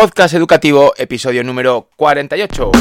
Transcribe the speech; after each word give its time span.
Podcast 0.00 0.32
Educativo, 0.32 0.94
episodio 0.96 1.44
número 1.44 1.90
48. 1.96 2.72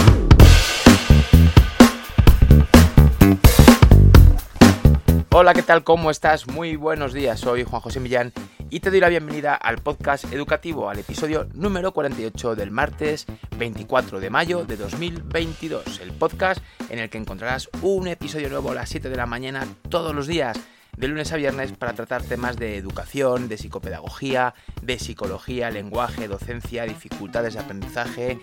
Hola, 5.31 5.53
¿qué 5.53 5.61
tal? 5.61 5.83
¿Cómo 5.83 6.11
estás? 6.11 6.47
Muy 6.47 6.77
buenos 6.77 7.11
días, 7.11 7.41
soy 7.41 7.65
Juan 7.65 7.81
José 7.81 7.99
Millán 7.99 8.31
y 8.69 8.79
te 8.79 8.89
doy 8.89 9.01
la 9.01 9.09
bienvenida 9.09 9.53
al 9.53 9.79
podcast 9.79 10.31
educativo, 10.31 10.89
al 10.89 10.99
episodio 10.99 11.49
número 11.55 11.91
48 11.91 12.55
del 12.55 12.71
martes 12.71 13.25
24 13.57 14.21
de 14.21 14.29
mayo 14.29 14.63
de 14.63 14.77
2022, 14.77 15.99
el 15.99 16.13
podcast 16.13 16.61
en 16.89 16.99
el 16.99 17.09
que 17.09 17.17
encontrarás 17.17 17.69
un 17.81 18.07
episodio 18.07 18.47
nuevo 18.49 18.71
a 18.71 18.75
las 18.75 18.87
7 18.87 19.09
de 19.09 19.17
la 19.17 19.25
mañana 19.25 19.67
todos 19.89 20.15
los 20.15 20.25
días 20.25 20.57
de 20.99 21.07
lunes 21.07 21.31
a 21.31 21.37
viernes 21.37 21.71
para 21.71 21.93
tratar 21.93 22.23
temas 22.23 22.57
de 22.57 22.75
educación, 22.75 23.47
de 23.47 23.57
psicopedagogía, 23.57 24.53
de 24.81 24.99
psicología, 24.99 25.71
lenguaje, 25.71 26.27
docencia, 26.27 26.83
dificultades 26.83 27.53
de 27.53 27.61
aprendizaje, 27.61 28.37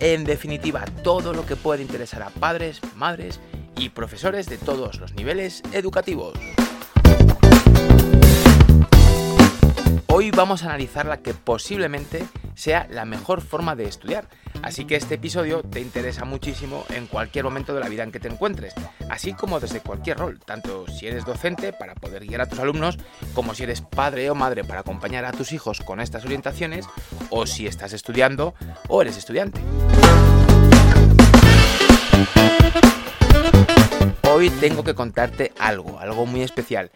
en 0.00 0.24
definitiva, 0.24 0.84
todo 1.04 1.32
lo 1.32 1.46
que 1.46 1.54
puede 1.54 1.82
interesar 1.82 2.24
a 2.24 2.30
padres, 2.30 2.80
madres 2.96 3.38
y 3.76 3.90
profesores 3.90 4.46
de 4.48 4.58
todos 4.58 4.98
los 4.98 5.14
niveles 5.14 5.62
educativos. 5.72 6.34
Hoy 10.06 10.30
vamos 10.30 10.62
a 10.62 10.66
analizar 10.66 11.06
la 11.06 11.18
que 11.18 11.34
posiblemente 11.34 12.24
sea 12.54 12.86
la 12.90 13.04
mejor 13.04 13.40
forma 13.40 13.74
de 13.76 13.84
estudiar, 13.84 14.26
así 14.62 14.84
que 14.84 14.96
este 14.96 15.14
episodio 15.14 15.62
te 15.62 15.80
interesa 15.80 16.24
muchísimo 16.24 16.84
en 16.90 17.06
cualquier 17.06 17.44
momento 17.44 17.74
de 17.74 17.80
la 17.80 17.88
vida 17.88 18.02
en 18.02 18.12
que 18.12 18.20
te 18.20 18.28
encuentres, 18.28 18.74
así 19.08 19.32
como 19.32 19.60
desde 19.60 19.80
cualquier 19.80 20.18
rol, 20.18 20.40
tanto 20.44 20.86
si 20.86 21.06
eres 21.06 21.24
docente 21.24 21.72
para 21.72 21.94
poder 21.94 22.26
guiar 22.26 22.42
a 22.42 22.48
tus 22.48 22.58
alumnos, 22.58 22.98
como 23.34 23.54
si 23.54 23.64
eres 23.64 23.80
padre 23.80 24.30
o 24.30 24.34
madre 24.34 24.64
para 24.64 24.80
acompañar 24.80 25.24
a 25.24 25.32
tus 25.32 25.52
hijos 25.52 25.80
con 25.80 26.00
estas 26.00 26.24
orientaciones, 26.24 26.86
o 27.30 27.46
si 27.46 27.66
estás 27.66 27.92
estudiando 27.92 28.54
o 28.88 29.02
eres 29.02 29.16
estudiante. 29.16 29.60
Hoy 34.30 34.48
tengo 34.48 34.82
que 34.82 34.94
contarte 34.94 35.52
algo, 35.58 35.98
algo 35.98 36.24
muy 36.26 36.42
especial. 36.42 36.90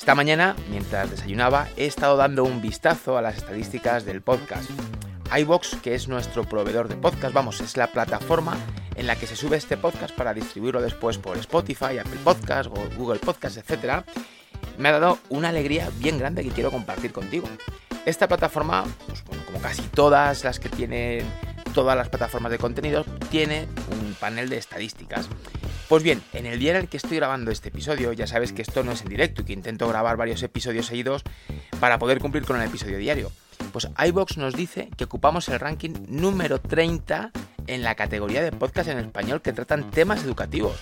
Esta 0.00 0.14
mañana, 0.14 0.56
mientras 0.70 1.10
desayunaba, 1.10 1.68
he 1.76 1.84
estado 1.84 2.16
dando 2.16 2.42
un 2.42 2.62
vistazo 2.62 3.18
a 3.18 3.22
las 3.22 3.36
estadísticas 3.36 4.06
del 4.06 4.22
podcast. 4.22 4.70
iBox, 5.38 5.76
que 5.82 5.94
es 5.94 6.08
nuestro 6.08 6.44
proveedor 6.44 6.88
de 6.88 6.96
podcast, 6.96 7.34
vamos, 7.34 7.60
es 7.60 7.76
la 7.76 7.86
plataforma 7.88 8.56
en 8.94 9.06
la 9.06 9.16
que 9.16 9.26
se 9.26 9.36
sube 9.36 9.58
este 9.58 9.76
podcast 9.76 10.16
para 10.16 10.32
distribuirlo 10.32 10.80
después 10.80 11.18
por 11.18 11.36
Spotify, 11.36 11.98
Apple 11.98 12.18
Podcast, 12.24 12.70
Google 12.96 13.18
Podcast, 13.18 13.58
etc. 13.58 14.02
Me 14.78 14.88
ha 14.88 14.92
dado 14.92 15.18
una 15.28 15.50
alegría 15.50 15.90
bien 15.98 16.18
grande 16.18 16.44
que 16.44 16.50
quiero 16.50 16.70
compartir 16.70 17.12
contigo. 17.12 17.46
Esta 18.06 18.26
plataforma, 18.26 18.84
pues, 19.06 19.22
como 19.22 19.60
casi 19.60 19.82
todas 19.82 20.44
las 20.44 20.58
que 20.58 20.70
tienen 20.70 21.26
todas 21.74 21.94
las 21.94 22.08
plataformas 22.08 22.50
de 22.50 22.58
contenidos, 22.58 23.06
tiene 23.30 23.68
un 23.92 24.14
panel 24.14 24.48
de 24.48 24.56
estadísticas. 24.56 25.28
Pues 25.90 26.04
bien, 26.04 26.22
en 26.34 26.46
el 26.46 26.60
día 26.60 26.70
en 26.70 26.76
el 26.76 26.88
que 26.88 26.98
estoy 26.98 27.16
grabando 27.16 27.50
este 27.50 27.70
episodio, 27.70 28.12
ya 28.12 28.28
sabes 28.28 28.52
que 28.52 28.62
esto 28.62 28.84
no 28.84 28.92
es 28.92 29.02
en 29.02 29.08
directo 29.08 29.42
y 29.42 29.44
que 29.44 29.52
intento 29.52 29.88
grabar 29.88 30.16
varios 30.16 30.40
episodios 30.44 30.86
seguidos 30.86 31.24
para 31.80 31.98
poder 31.98 32.20
cumplir 32.20 32.44
con 32.44 32.60
el 32.60 32.68
episodio 32.68 32.96
diario. 32.96 33.32
Pues 33.72 33.88
iBox 33.98 34.36
nos 34.36 34.54
dice 34.54 34.88
que 34.96 35.02
ocupamos 35.02 35.48
el 35.48 35.58
ranking 35.58 35.94
número 36.06 36.60
30 36.60 37.32
en 37.66 37.82
la 37.82 37.96
categoría 37.96 38.40
de 38.40 38.52
podcast 38.52 38.88
en 38.88 38.98
español 38.98 39.42
que 39.42 39.52
tratan 39.52 39.90
temas 39.90 40.22
educativos. 40.22 40.76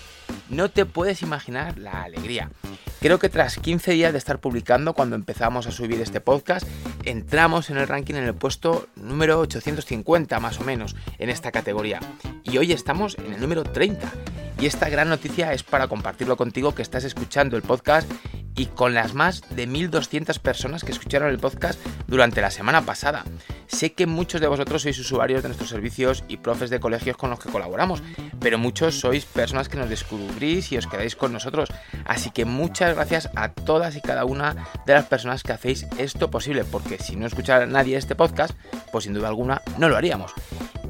No 0.47 0.69
te 0.69 0.85
puedes 0.85 1.23
imaginar 1.23 1.79
la 1.79 2.03
alegría. 2.03 2.51
Creo 2.99 3.17
que 3.17 3.29
tras 3.29 3.57
15 3.57 3.93
días 3.93 4.11
de 4.11 4.19
estar 4.19 4.39
publicando, 4.39 4.93
cuando 4.93 5.15
empezamos 5.15 5.65
a 5.65 5.71
subir 5.71 5.99
este 6.01 6.21
podcast, 6.21 6.67
entramos 7.03 7.71
en 7.71 7.77
el 7.77 7.87
ranking 7.87 8.13
en 8.13 8.25
el 8.25 8.35
puesto 8.35 8.87
número 8.95 9.39
850 9.39 10.39
más 10.39 10.59
o 10.59 10.63
menos 10.63 10.95
en 11.17 11.31
esta 11.31 11.51
categoría. 11.51 11.99
Y 12.43 12.59
hoy 12.59 12.73
estamos 12.73 13.17
en 13.17 13.33
el 13.33 13.41
número 13.41 13.63
30. 13.63 14.11
Y 14.59 14.65
esta 14.65 14.89
gran 14.89 15.07
noticia 15.07 15.53
es 15.53 15.63
para 15.63 15.87
compartirlo 15.87 16.35
contigo 16.35 16.75
que 16.75 16.81
estás 16.81 17.05
escuchando 17.05 17.55
el 17.55 17.63
podcast 17.63 18.11
y 18.57 18.65
con 18.65 18.93
las 18.93 19.13
más 19.13 19.41
de 19.55 19.69
1.200 19.69 20.37
personas 20.39 20.83
que 20.83 20.91
escucharon 20.91 21.29
el 21.29 21.39
podcast 21.39 21.79
durante 22.07 22.41
la 22.41 22.51
semana 22.51 22.81
pasada. 22.81 23.23
Sé 23.67 23.93
que 23.93 24.05
muchos 24.05 24.41
de 24.41 24.47
vosotros 24.47 24.81
sois 24.81 24.99
usuarios 24.99 25.43
de 25.43 25.47
nuestros 25.47 25.69
servicios 25.69 26.25
y 26.27 26.37
profes 26.37 26.69
de 26.69 26.81
colegios 26.81 27.15
con 27.15 27.29
los 27.29 27.39
que 27.39 27.49
colaboramos, 27.49 28.03
pero 28.41 28.57
muchos 28.57 28.99
sois 28.99 29.23
personas 29.23 29.69
que 29.69 29.77
nos 29.77 29.89
descubrís 29.89 30.73
y 30.73 30.77
os 30.77 30.87
quedáis 30.87 31.15
con 31.15 31.31
nosotros. 31.31 31.69
Así 32.03 32.31
que 32.31 32.43
muchas 32.43 32.95
gracias 32.95 33.29
a 33.35 33.53
todas 33.53 33.95
y 33.95 34.01
cada 34.01 34.25
una 34.25 34.67
de 34.85 34.93
las 34.93 35.05
personas 35.05 35.41
que 35.41 35.53
hacéis 35.53 35.87
esto 35.97 36.29
posible, 36.29 36.65
porque 36.65 36.97
si 36.97 37.15
no 37.15 37.27
escuchara 37.27 37.65
nadie 37.65 37.95
este 37.95 38.15
podcast, 38.15 38.57
pues 38.91 39.05
sin 39.05 39.13
duda 39.13 39.29
alguna 39.29 39.61
no 39.77 39.87
lo 39.87 39.95
haríamos. 39.95 40.33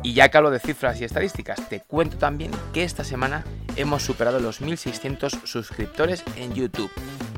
Y 0.02 0.14
ya 0.14 0.30
que 0.30 0.38
hablo 0.38 0.50
de 0.50 0.60
cifras 0.60 1.00
y 1.02 1.04
estadísticas, 1.04 1.68
te 1.70 1.82
cuento 1.82 2.18
también 2.18 2.52
que 2.74 2.84
esta 2.84 3.04
semana 3.04 3.44
hemos 3.80 4.04
superado 4.04 4.42
los 4.42 4.62
1.600 4.62 5.46
suscriptores 5.46 6.24
en 6.36 6.54
YouTube. 6.54 6.92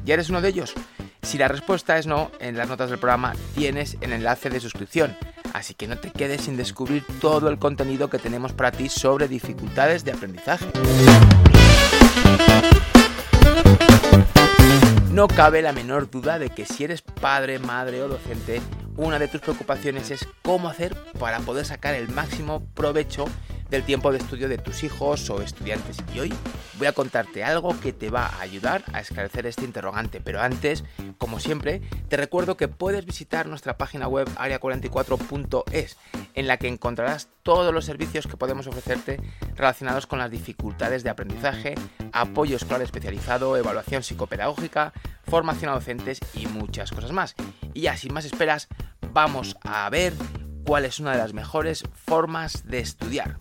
¿Ya 0.03 0.16
eres 0.16 0.29
uno 0.29 0.41
de 0.41 0.50
ellos? 0.50 0.74
Si 1.22 1.38
la 1.38 1.47
respuesta 1.47 2.00
es 2.00 2.07
no, 2.07 2.31
en 2.40 2.57
las 2.57 2.68
notas 2.68 2.90
del 2.90 2.97
programa 2.97 3.34
tienes 3.53 3.96
el 4.02 4.12
enlace 4.12 4.50
de 4.50 4.59
suscripción, 4.59 5.16
así 5.53 5.75
que 5.75 5.88
no 5.88 6.00
te 6.00 6.09
quedes 6.09 6.41
sin 6.41 6.57
descubrir 6.57 7.06
todo 7.22 7.47
el 7.47 7.59
contenido 7.59 8.09
que 8.09 8.18
tenemos 8.18 8.53
para 8.53 8.72
ti 8.72 8.90
sobre 8.90 9.28
dificultades 9.28 10.03
de 10.03 10.13
aprendizaje. 10.13 10.66
No 15.12 15.28
cabe 15.28 15.62
la 15.62 15.73
menor 15.73 16.09
duda 16.09 16.40
de 16.40 16.50
que 16.50 16.66
si 16.66 16.85
eres 16.85 17.03
padre, 17.03 17.59
madre 17.59 18.02
o 18.02 18.08
docente, 18.08 18.62
una 18.97 19.19
de 19.19 19.28
tus 19.28 19.41
preocupaciones 19.41 20.09
es 20.09 20.28
cómo 20.41 20.69
hacer 20.69 20.96
para 21.19 21.40
poder 21.41 21.66
sacar 21.66 21.94
el 21.94 22.09
máximo 22.09 22.66
provecho 22.73 23.25
del 23.71 23.83
tiempo 23.83 24.11
de 24.11 24.19
estudio 24.19 24.49
de 24.49 24.57
tus 24.57 24.83
hijos 24.83 25.27
o 25.29 25.41
estudiantes. 25.41 25.97
Y 26.13 26.19
hoy 26.19 26.33
voy 26.77 26.87
a 26.87 26.91
contarte 26.91 27.43
algo 27.43 27.79
que 27.79 27.93
te 27.93 28.09
va 28.09 28.27
a 28.27 28.41
ayudar 28.41 28.83
a 28.93 28.99
esclarecer 28.99 29.47
este 29.47 29.63
interrogante. 29.63 30.19
Pero 30.19 30.41
antes, 30.41 30.83
como 31.17 31.39
siempre, 31.39 31.81
te 32.09 32.17
recuerdo 32.17 32.57
que 32.57 32.67
puedes 32.67 33.05
visitar 33.05 33.47
nuestra 33.47 33.77
página 33.77 34.07
web 34.07 34.27
area44.es, 34.35 35.97
en 36.33 36.47
la 36.47 36.57
que 36.57 36.67
encontrarás 36.67 37.29
todos 37.43 37.73
los 37.73 37.85
servicios 37.85 38.27
que 38.27 38.37
podemos 38.37 38.67
ofrecerte 38.67 39.19
relacionados 39.55 40.05
con 40.05 40.19
las 40.19 40.29
dificultades 40.29 41.03
de 41.03 41.09
aprendizaje, 41.09 41.75
apoyo 42.11 42.57
escolar 42.57 42.81
especializado, 42.81 43.55
evaluación 43.55 44.03
psicopedagógica, 44.03 44.91
formación 45.23 45.71
a 45.71 45.75
docentes 45.75 46.19
y 46.33 46.45
muchas 46.47 46.91
cosas 46.91 47.13
más. 47.13 47.35
Y 47.73 47.87
sin 47.95 48.13
más 48.13 48.25
esperas, 48.25 48.67
vamos 49.13 49.55
a 49.63 49.89
ver 49.89 50.13
cuál 50.71 50.85
es 50.85 51.01
una 51.01 51.11
de 51.11 51.17
las 51.17 51.33
mejores 51.33 51.83
formas 52.05 52.65
de 52.65 52.79
estudiar. 52.79 53.35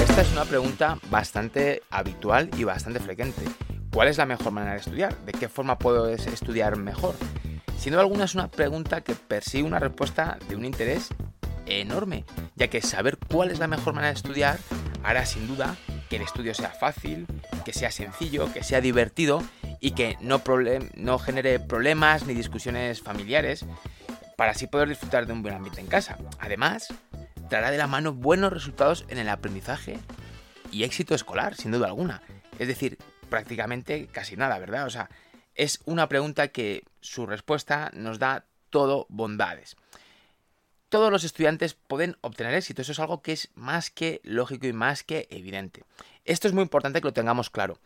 Esta 0.00 0.22
es 0.22 0.32
una 0.32 0.46
pregunta 0.46 0.96
bastante 1.10 1.82
habitual 1.90 2.48
y 2.56 2.64
bastante 2.64 2.98
frecuente. 2.98 3.42
¿Cuál 3.92 4.08
es 4.08 4.16
la 4.16 4.24
mejor 4.24 4.52
manera 4.52 4.72
de 4.72 4.78
estudiar? 4.78 5.14
¿De 5.26 5.32
qué 5.32 5.50
forma 5.50 5.78
puedo 5.78 6.08
estudiar 6.08 6.78
mejor? 6.78 7.14
Sin 7.76 7.92
duda 7.92 8.00
alguna 8.00 8.24
es 8.24 8.34
una 8.34 8.50
pregunta 8.50 9.02
que 9.02 9.16
persigue 9.16 9.64
una 9.64 9.78
respuesta 9.78 10.38
de 10.48 10.56
un 10.56 10.64
interés 10.64 11.10
enorme, 11.66 12.24
ya 12.56 12.68
que 12.68 12.80
saber 12.80 13.18
cuál 13.18 13.50
es 13.50 13.58
la 13.58 13.66
mejor 13.66 13.92
manera 13.92 14.14
de 14.14 14.16
estudiar 14.16 14.58
hará 15.04 15.26
sin 15.26 15.46
duda 15.46 15.76
que 16.08 16.16
el 16.16 16.22
estudio 16.22 16.54
sea 16.54 16.70
fácil, 16.70 17.26
que 17.66 17.74
sea 17.74 17.90
sencillo, 17.90 18.50
que 18.50 18.64
sea 18.64 18.80
divertido 18.80 19.42
y 19.82 19.90
que 19.90 20.16
no, 20.20 21.18
genere 21.18 21.58
problemas 21.58 22.24
ni 22.24 22.34
discusiones 22.34 23.02
familiares 23.02 23.66
para 24.36 24.52
así 24.52 24.68
poder 24.68 24.88
disfrutar 24.88 25.26
de 25.26 25.32
un 25.32 25.42
buen 25.42 25.56
ambiente 25.56 25.80
en 25.80 25.88
casa. 25.88 26.18
Además, 26.38 26.94
traerá 27.50 27.72
de 27.72 27.78
la 27.78 27.88
mano 27.88 28.12
buenos 28.12 28.52
resultados 28.52 29.04
en 29.08 29.18
el 29.18 29.28
aprendizaje 29.28 29.98
y 30.70 30.84
éxito 30.84 31.16
escolar, 31.16 31.56
sin 31.56 31.72
duda 31.72 31.88
alguna. 31.88 32.22
Es 32.60 32.68
decir, 32.68 32.96
prácticamente 33.28 34.06
casi 34.06 34.36
nada, 34.36 34.56
¿verdad? 34.60 34.86
O 34.86 34.90
sea, 34.90 35.10
es 35.56 35.80
una 35.84 36.08
pregunta 36.08 36.48
que 36.48 36.84
su 37.00 37.26
respuesta 37.26 37.90
nos 37.92 38.20
da 38.20 38.44
todo 38.70 39.06
bondades. 39.08 39.74
Todos 40.90 41.10
los 41.10 41.24
estudiantes 41.24 41.74
pueden 41.74 42.16
obtener 42.20 42.54
éxito, 42.54 42.82
eso 42.82 42.92
es 42.92 43.00
algo 43.00 43.20
que 43.20 43.32
es 43.32 43.50
más 43.56 43.90
que 43.90 44.20
lógico 44.22 44.68
y 44.68 44.72
más 44.72 45.02
que 45.02 45.26
evidente. 45.30 45.82
Esto 46.24 46.46
es 46.46 46.54
muy 46.54 46.62
importante 46.62 47.00
que 47.00 47.08
lo 47.08 47.12
tengamos 47.12 47.50
claro. 47.50 47.78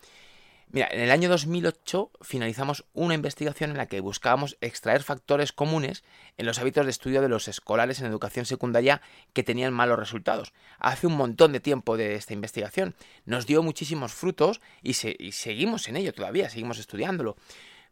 Mira, 0.68 0.88
en 0.90 1.00
el 1.00 1.12
año 1.12 1.28
2008 1.28 2.10
finalizamos 2.22 2.84
una 2.92 3.14
investigación 3.14 3.70
en 3.70 3.76
la 3.76 3.86
que 3.86 4.00
buscábamos 4.00 4.56
extraer 4.60 5.04
factores 5.04 5.52
comunes 5.52 6.02
en 6.38 6.46
los 6.46 6.58
hábitos 6.58 6.84
de 6.84 6.90
estudio 6.90 7.22
de 7.22 7.28
los 7.28 7.46
escolares 7.46 8.00
en 8.00 8.06
educación 8.06 8.46
secundaria 8.46 9.00
que 9.32 9.44
tenían 9.44 9.72
malos 9.72 9.98
resultados. 9.98 10.52
Hace 10.80 11.06
un 11.06 11.16
montón 11.16 11.52
de 11.52 11.60
tiempo 11.60 11.96
de 11.96 12.16
esta 12.16 12.34
investigación. 12.34 12.96
Nos 13.26 13.46
dio 13.46 13.62
muchísimos 13.62 14.12
frutos 14.12 14.60
y, 14.82 14.94
seguimos 14.94 15.86
en 15.88 15.96
ello 15.96 16.12
todavía, 16.12 16.50
seguimos 16.50 16.78
estudiándolo. 16.78 17.36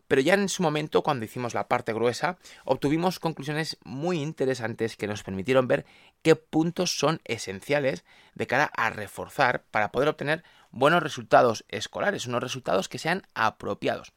Pero 0.09 0.21
ya 0.21 0.35
en 0.35 0.49
su 0.49 0.63
momento, 0.63 1.03
cuando 1.03 1.25
hicimos 1.25 1.55
la 1.55 1.69
parte 1.69 1.93
gruesa, 1.93 2.39
obtuvimos 2.65 3.21
conclusiones 3.21 3.79
muy 3.85 4.21
interesantes 4.21 4.97
que 4.97 5.07
nos 5.07 5.23
permitieron 5.23 5.69
ver 5.69 5.87
qué 6.23 6.37
puntos 6.37 6.99
son 6.99 7.21
esenciales 7.25 8.05
de 8.35 8.47
cara 8.47 8.71
a 8.77 8.91
reforzar 8.91 9.65
para 9.71 9.93
poder 9.93 10.09
obtener 10.09 10.45
buenos 10.75 11.03
resultados 11.03 11.65
escolares, 11.69 12.27
unos 12.27 12.43
resultados 12.43 12.89
que 12.89 12.99
sean 12.99 13.23
apropiados. 13.35 14.13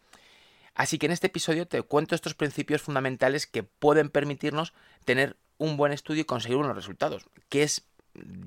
Así 0.74 0.98
que 0.98 1.06
en 1.06 1.12
este 1.12 1.27
episodio 1.27 1.68
te 1.68 1.81
cuento 1.83 2.15
estos 2.15 2.33
principios 2.33 2.81
fundamentales 2.81 3.48
que 3.48 3.63
pueden 3.63 4.09
permitirnos 4.09 4.74
tener 5.06 5.38
un 5.57 5.77
buen 5.77 5.92
estudio 5.92 6.21
y 6.21 6.25
conseguir 6.25 6.57
unos 6.57 6.75
resultados, 6.75 7.25
que 7.50 7.63
es, 7.63 7.86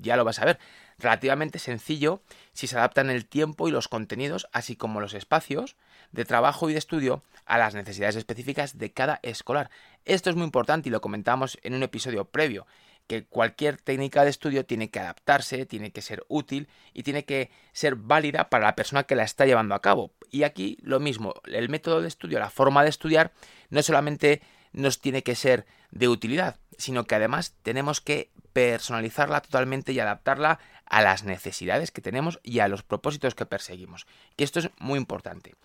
ya 0.01 0.17
lo 0.17 0.25
vas 0.25 0.39
a 0.39 0.45
ver, 0.45 0.59
relativamente 0.97 1.59
sencillo 1.59 2.21
si 2.53 2.67
se 2.67 2.77
adaptan 2.77 3.09
el 3.09 3.25
tiempo 3.25 3.67
y 3.67 3.71
los 3.71 3.87
contenidos, 3.87 4.47
así 4.51 4.75
como 4.75 5.01
los 5.01 5.13
espacios 5.13 5.75
de 6.11 6.25
trabajo 6.25 6.69
y 6.69 6.73
de 6.73 6.79
estudio 6.79 7.23
a 7.45 7.57
las 7.57 7.75
necesidades 7.75 8.17
específicas 8.17 8.77
de 8.77 8.91
cada 8.91 9.19
escolar. 9.23 9.69
Esto 10.05 10.29
es 10.29 10.35
muy 10.35 10.45
importante 10.45 10.89
y 10.89 10.91
lo 10.91 11.01
comentamos 11.01 11.57
en 11.63 11.73
un 11.73 11.83
episodio 11.83 12.25
previo 12.25 12.65
que 13.11 13.25
cualquier 13.25 13.75
técnica 13.75 14.23
de 14.23 14.29
estudio 14.29 14.65
tiene 14.65 14.89
que 14.89 15.01
adaptarse, 15.01 15.65
tiene 15.65 15.91
que 15.91 16.01
ser 16.01 16.23
útil 16.29 16.69
y 16.93 17.03
tiene 17.03 17.25
que 17.25 17.51
ser 17.73 17.95
válida 17.95 18.49
para 18.49 18.67
la 18.67 18.75
persona 18.77 19.03
que 19.03 19.17
la 19.17 19.23
está 19.23 19.45
llevando 19.45 19.75
a 19.75 19.81
cabo. 19.81 20.13
Y 20.29 20.43
aquí 20.43 20.77
lo 20.81 21.01
mismo, 21.01 21.33
el 21.43 21.67
método 21.67 22.01
de 22.01 22.07
estudio, 22.07 22.39
la 22.39 22.49
forma 22.49 22.83
de 22.83 22.89
estudiar, 22.89 23.33
no 23.69 23.83
solamente 23.83 24.41
nos 24.71 25.01
tiene 25.01 25.23
que 25.23 25.35
ser 25.35 25.65
de 25.89 26.07
utilidad, 26.07 26.55
sino 26.77 27.03
que 27.03 27.15
además 27.15 27.53
tenemos 27.63 27.99
que 27.99 28.31
personalizarla 28.53 29.41
totalmente 29.41 29.91
y 29.91 29.99
adaptarla 29.99 30.59
a 30.85 31.01
las 31.01 31.25
necesidades 31.25 31.91
que 31.91 31.99
tenemos 31.99 32.39
y 32.43 32.59
a 32.59 32.69
los 32.69 32.81
propósitos 32.81 33.35
que 33.35 33.45
perseguimos. 33.45 34.07
Que 34.37 34.45
esto 34.45 34.59
es 34.59 34.69
muy 34.79 34.97
importante. 34.97 35.55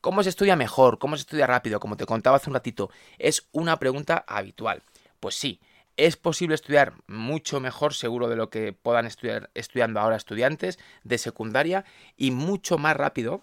¿Cómo 0.00 0.22
se 0.22 0.30
estudia 0.30 0.56
mejor? 0.56 0.98
¿Cómo 0.98 1.18
se 1.18 1.20
estudia 1.20 1.46
rápido? 1.46 1.80
Como 1.80 1.98
te 1.98 2.06
contaba 2.06 2.38
hace 2.38 2.48
un 2.48 2.54
ratito, 2.54 2.88
es 3.18 3.46
una 3.52 3.78
pregunta 3.78 4.24
habitual. 4.26 4.82
Pues 5.20 5.34
sí, 5.34 5.60
es 5.96 6.16
posible 6.16 6.54
estudiar 6.54 6.94
mucho 7.06 7.60
mejor, 7.60 7.94
seguro, 7.94 8.28
de 8.28 8.36
lo 8.36 8.50
que 8.50 8.72
puedan 8.72 9.06
estudiar 9.06 9.50
estudiando 9.54 10.00
ahora 10.00 10.16
estudiantes 10.16 10.78
de 11.02 11.18
secundaria 11.18 11.84
y 12.16 12.30
mucho 12.30 12.78
más 12.78 12.96
rápido. 12.96 13.42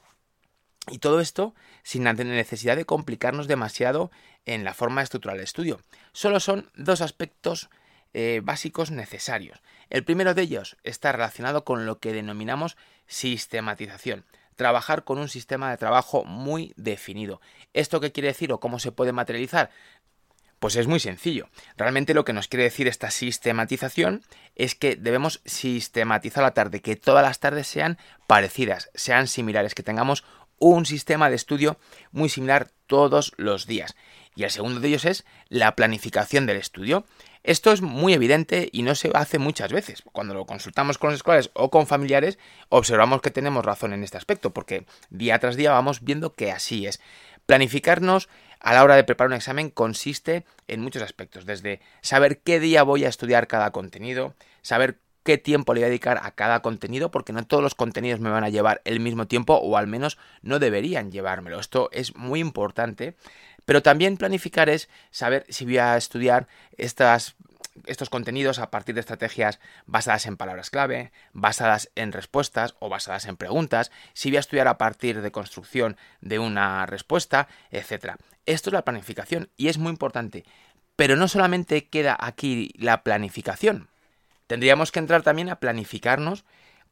Y 0.90 0.98
todo 0.98 1.20
esto 1.20 1.54
sin 1.84 2.04
la 2.04 2.14
necesidad 2.14 2.76
de 2.76 2.86
complicarnos 2.86 3.48
demasiado 3.48 4.12
en 4.46 4.64
la 4.64 4.74
forma 4.74 5.02
estructural 5.02 5.38
del 5.38 5.44
estudio. 5.44 5.82
Solo 6.12 6.40
son 6.40 6.70
dos 6.76 7.02
aspectos 7.02 7.70
eh, 8.14 8.42
básicos 8.44 8.92
necesarios. 8.92 9.62
El 9.90 10.04
primero 10.04 10.34
de 10.34 10.42
ellos 10.42 10.78
está 10.84 11.12
relacionado 11.12 11.64
con 11.64 11.86
lo 11.86 12.00
que 12.00 12.14
denominamos 12.14 12.76
sistematización. 13.08 14.26
Trabajar 14.56 15.06
con 15.06 15.18
un 15.18 15.30
sistema 15.30 15.72
de 15.72 15.78
trabajo 15.78 16.26
muy 16.26 16.74
definido. 16.76 17.40
¿Esto 17.74 18.02
qué 18.02 18.12
quiere 18.12 18.28
decir 18.28 18.52
o 18.52 18.60
cómo 18.60 18.80
se 18.80 18.92
puede 18.92 19.14
materializar? 19.14 19.70
Pues 20.62 20.76
es 20.76 20.86
muy 20.86 21.00
sencillo. 21.00 21.50
Realmente 21.76 22.14
lo 22.14 22.24
que 22.24 22.34
nos 22.34 22.48
quiere 22.48 22.66
decir 22.66 22.88
esta 22.88 23.10
sistematización 23.10 24.22
es 24.56 24.76
que 24.76 24.96
debemos 24.96 25.42
sistematizar 25.44 26.44
la 26.44 26.54
tarde, 26.54 26.82
que 26.82 26.96
todas 26.96 27.24
las 27.24 27.40
tardes 27.40 27.66
sean 27.66 27.98
parecidas, 28.28 28.92
sean 28.94 29.28
similares, 29.28 29.74
que 29.74 29.82
tengamos 29.82 30.24
un 30.60 30.86
sistema 30.86 31.32
de 31.32 31.36
estudio 31.36 31.80
muy 32.12 32.30
similar 32.30 32.68
todos 32.86 33.34
los 33.38 33.66
días. 33.66 33.96
Y 34.36 34.44
el 34.44 34.52
segundo 34.52 34.80
de 34.80 34.90
ellos 34.90 35.06
es 35.06 35.26
la 35.50 35.76
planificación 35.76 36.46
del 36.46 36.58
estudio. 36.58 37.06
Esto 37.42 37.72
es 37.72 37.82
muy 37.82 38.14
evidente 38.14 38.70
y 38.72 38.84
no 38.84 38.94
se 38.94 39.10
hace 39.16 39.40
muchas 39.40 39.74
veces. 39.74 40.04
Cuando 40.12 40.36
lo 40.36 40.46
consultamos 40.46 41.00
con 41.00 41.10
los 41.10 41.18
escolares 41.18 41.50
o 41.54 41.72
con 41.72 41.88
familiares, 41.88 42.38
observamos 42.70 43.24
que 43.24 43.32
tenemos 43.32 43.66
razón 43.66 43.94
en 43.94 44.04
este 44.04 44.18
aspecto, 44.18 44.52
porque 44.52 44.86
día 45.10 45.40
tras 45.40 45.56
día 45.56 45.72
vamos 45.72 46.04
viendo 46.04 46.36
que 46.36 46.52
así 46.52 46.86
es. 46.86 47.02
Planificarnos 47.48 48.30
a 48.62 48.74
la 48.74 48.84
hora 48.84 48.96
de 48.96 49.04
preparar 49.04 49.30
un 49.30 49.36
examen 49.36 49.70
consiste 49.70 50.46
en 50.68 50.82
muchos 50.82 51.02
aspectos, 51.02 51.46
desde 51.46 51.82
saber 52.02 52.40
qué 52.40 52.60
día 52.60 52.84
voy 52.84 53.06
a 53.06 53.10
estudiar 53.10 53.48
cada 53.48 53.72
contenido, 53.72 54.36
saber 54.62 55.00
qué 55.24 55.38
tiempo 55.38 55.74
le 55.74 55.82
voy 55.82 55.86
a 55.86 55.90
dedicar 55.90 56.20
a 56.24 56.32
cada 56.32 56.62
contenido, 56.62 57.12
porque 57.12 57.34
no 57.34 57.46
todos 57.46 57.64
los 57.64 57.76
contenidos 57.76 58.20
me 58.20 58.30
van 58.30 58.44
a 58.44 58.50
llevar 58.50 58.82
el 58.86 59.00
mismo 59.00 59.28
tiempo 59.28 59.56
o 59.56 59.78
al 59.78 59.88
menos 59.88 60.18
no 60.42 60.60
deberían 60.60 61.12
llevármelo. 61.12 61.60
Esto 61.60 61.90
es 61.92 62.16
muy 62.16 62.40
importante, 62.40 63.16
pero 63.66 63.82
también 63.82 64.18
planificar 64.18 64.70
es 64.70 64.90
saber 65.10 65.46
si 65.50 65.66
voy 65.66 65.78
a 65.78 65.98
estudiar 65.98 66.48
estas 66.78 67.36
estos 67.86 68.10
contenidos 68.10 68.60
a 68.60 68.72
partir 68.72 68.96
de 68.96 69.02
estrategias 69.02 69.60
basadas 69.86 70.26
en 70.26 70.38
palabras 70.38 70.70
clave, 70.70 71.12
basadas 71.34 71.92
en 71.96 72.12
respuestas 72.12 72.76
o 72.80 72.90
basadas 72.90 73.26
en 73.26 73.38
preguntas, 73.38 73.92
si 74.14 74.30
voy 74.30 74.38
a 74.38 74.42
estudiar 74.42 74.68
a 74.68 74.78
partir 74.78 75.22
de 75.22 75.32
construcción 75.32 75.98
de 76.22 76.40
una 76.40 76.86
respuesta, 76.86 77.48
etc. 77.72 78.16
Esto 78.46 78.70
es 78.70 78.74
la 78.74 78.86
planificación 78.86 79.50
y 79.58 79.68
es 79.68 79.78
muy 79.78 79.92
importante. 79.92 80.46
Pero 80.96 81.16
no 81.16 81.28
solamente 81.28 81.88
queda 81.88 82.18
aquí 82.20 82.74
la 82.78 83.04
planificación. 83.04 83.90
Tendríamos 84.48 84.92
que 84.92 85.00
entrar 85.00 85.24
también 85.24 85.50
a 85.50 85.60
planificarnos 85.60 86.44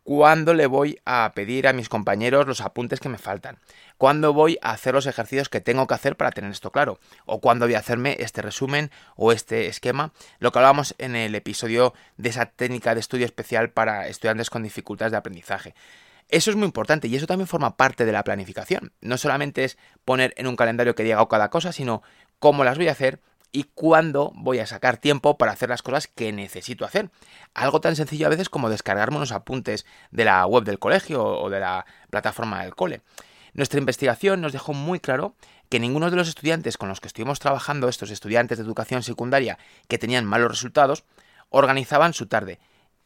cuándo 0.03 0.53
le 0.53 0.67
voy 0.67 0.99
a 1.05 1.31
pedir 1.35 1.67
a 1.67 1.73
mis 1.73 1.89
compañeros 1.89 2.47
los 2.47 2.61
apuntes 2.61 2.99
que 2.99 3.09
me 3.09 3.17
faltan, 3.17 3.59
cuándo 3.97 4.33
voy 4.33 4.57
a 4.61 4.71
hacer 4.71 4.93
los 4.93 5.05
ejercicios 5.05 5.49
que 5.49 5.61
tengo 5.61 5.87
que 5.87 5.93
hacer 5.93 6.15
para 6.15 6.31
tener 6.31 6.51
esto 6.51 6.71
claro, 6.71 6.99
o 7.25 7.39
cuándo 7.41 7.65
voy 7.65 7.75
a 7.75 7.79
hacerme 7.79 8.17
este 8.19 8.41
resumen 8.41 8.91
o 9.15 9.31
este 9.31 9.67
esquema, 9.67 10.13
lo 10.39 10.51
que 10.51 10.59
hablábamos 10.59 10.95
en 10.97 11.15
el 11.15 11.35
episodio 11.35 11.93
de 12.17 12.29
esa 12.29 12.47
técnica 12.47 12.93
de 12.93 13.01
estudio 13.01 13.25
especial 13.25 13.69
para 13.69 14.07
estudiantes 14.07 14.49
con 14.49 14.63
dificultades 14.63 15.11
de 15.11 15.17
aprendizaje. 15.17 15.75
Eso 16.29 16.51
es 16.51 16.55
muy 16.55 16.65
importante 16.65 17.07
y 17.07 17.15
eso 17.15 17.25
también 17.25 17.47
forma 17.47 17.75
parte 17.75 18.05
de 18.05 18.11
la 18.11 18.23
planificación. 18.23 18.93
No 19.01 19.17
solamente 19.17 19.63
es 19.63 19.77
poner 20.05 20.33
en 20.37 20.45
un 20.45 20.55
calendario 20.55 20.93
que 20.93 21.03
diga 21.03 21.27
cada 21.27 21.49
cosa, 21.49 21.71
sino 21.71 22.03
cómo 22.37 22.63
las 22.63 22.77
voy 22.77 22.87
a 22.87 22.91
hacer 22.91 23.19
y 23.51 23.63
cuándo 23.63 24.31
voy 24.35 24.59
a 24.59 24.67
sacar 24.67 24.97
tiempo 24.97 25.37
para 25.37 25.51
hacer 25.51 25.69
las 25.69 25.81
cosas 25.81 26.07
que 26.07 26.31
necesito 26.31 26.85
hacer. 26.85 27.09
Algo 27.53 27.81
tan 27.81 27.95
sencillo 27.95 28.27
a 28.27 28.29
veces 28.29 28.49
como 28.49 28.69
descargarme 28.69 29.17
unos 29.17 29.31
apuntes 29.31 29.85
de 30.11 30.25
la 30.25 30.45
web 30.45 30.63
del 30.63 30.79
colegio 30.79 31.23
o 31.23 31.49
de 31.49 31.59
la 31.59 31.85
plataforma 32.09 32.63
del 32.63 32.75
cole. 32.75 33.01
Nuestra 33.53 33.79
investigación 33.79 34.41
nos 34.41 34.53
dejó 34.53 34.73
muy 34.73 34.99
claro 34.99 35.35
que 35.69 35.79
ninguno 35.79 36.09
de 36.09 36.15
los 36.15 36.27
estudiantes 36.27 36.77
con 36.77 36.89
los 36.89 36.99
que 36.99 37.07
estuvimos 37.07 37.39
trabajando, 37.39 37.89
estos 37.89 38.11
estudiantes 38.11 38.57
de 38.57 38.63
educación 38.63 39.03
secundaria 39.03 39.57
que 39.87 39.97
tenían 39.97 40.25
malos 40.25 40.51
resultados, 40.51 41.03
organizaban 41.49 42.13
su 42.13 42.27
tarde. 42.27 42.59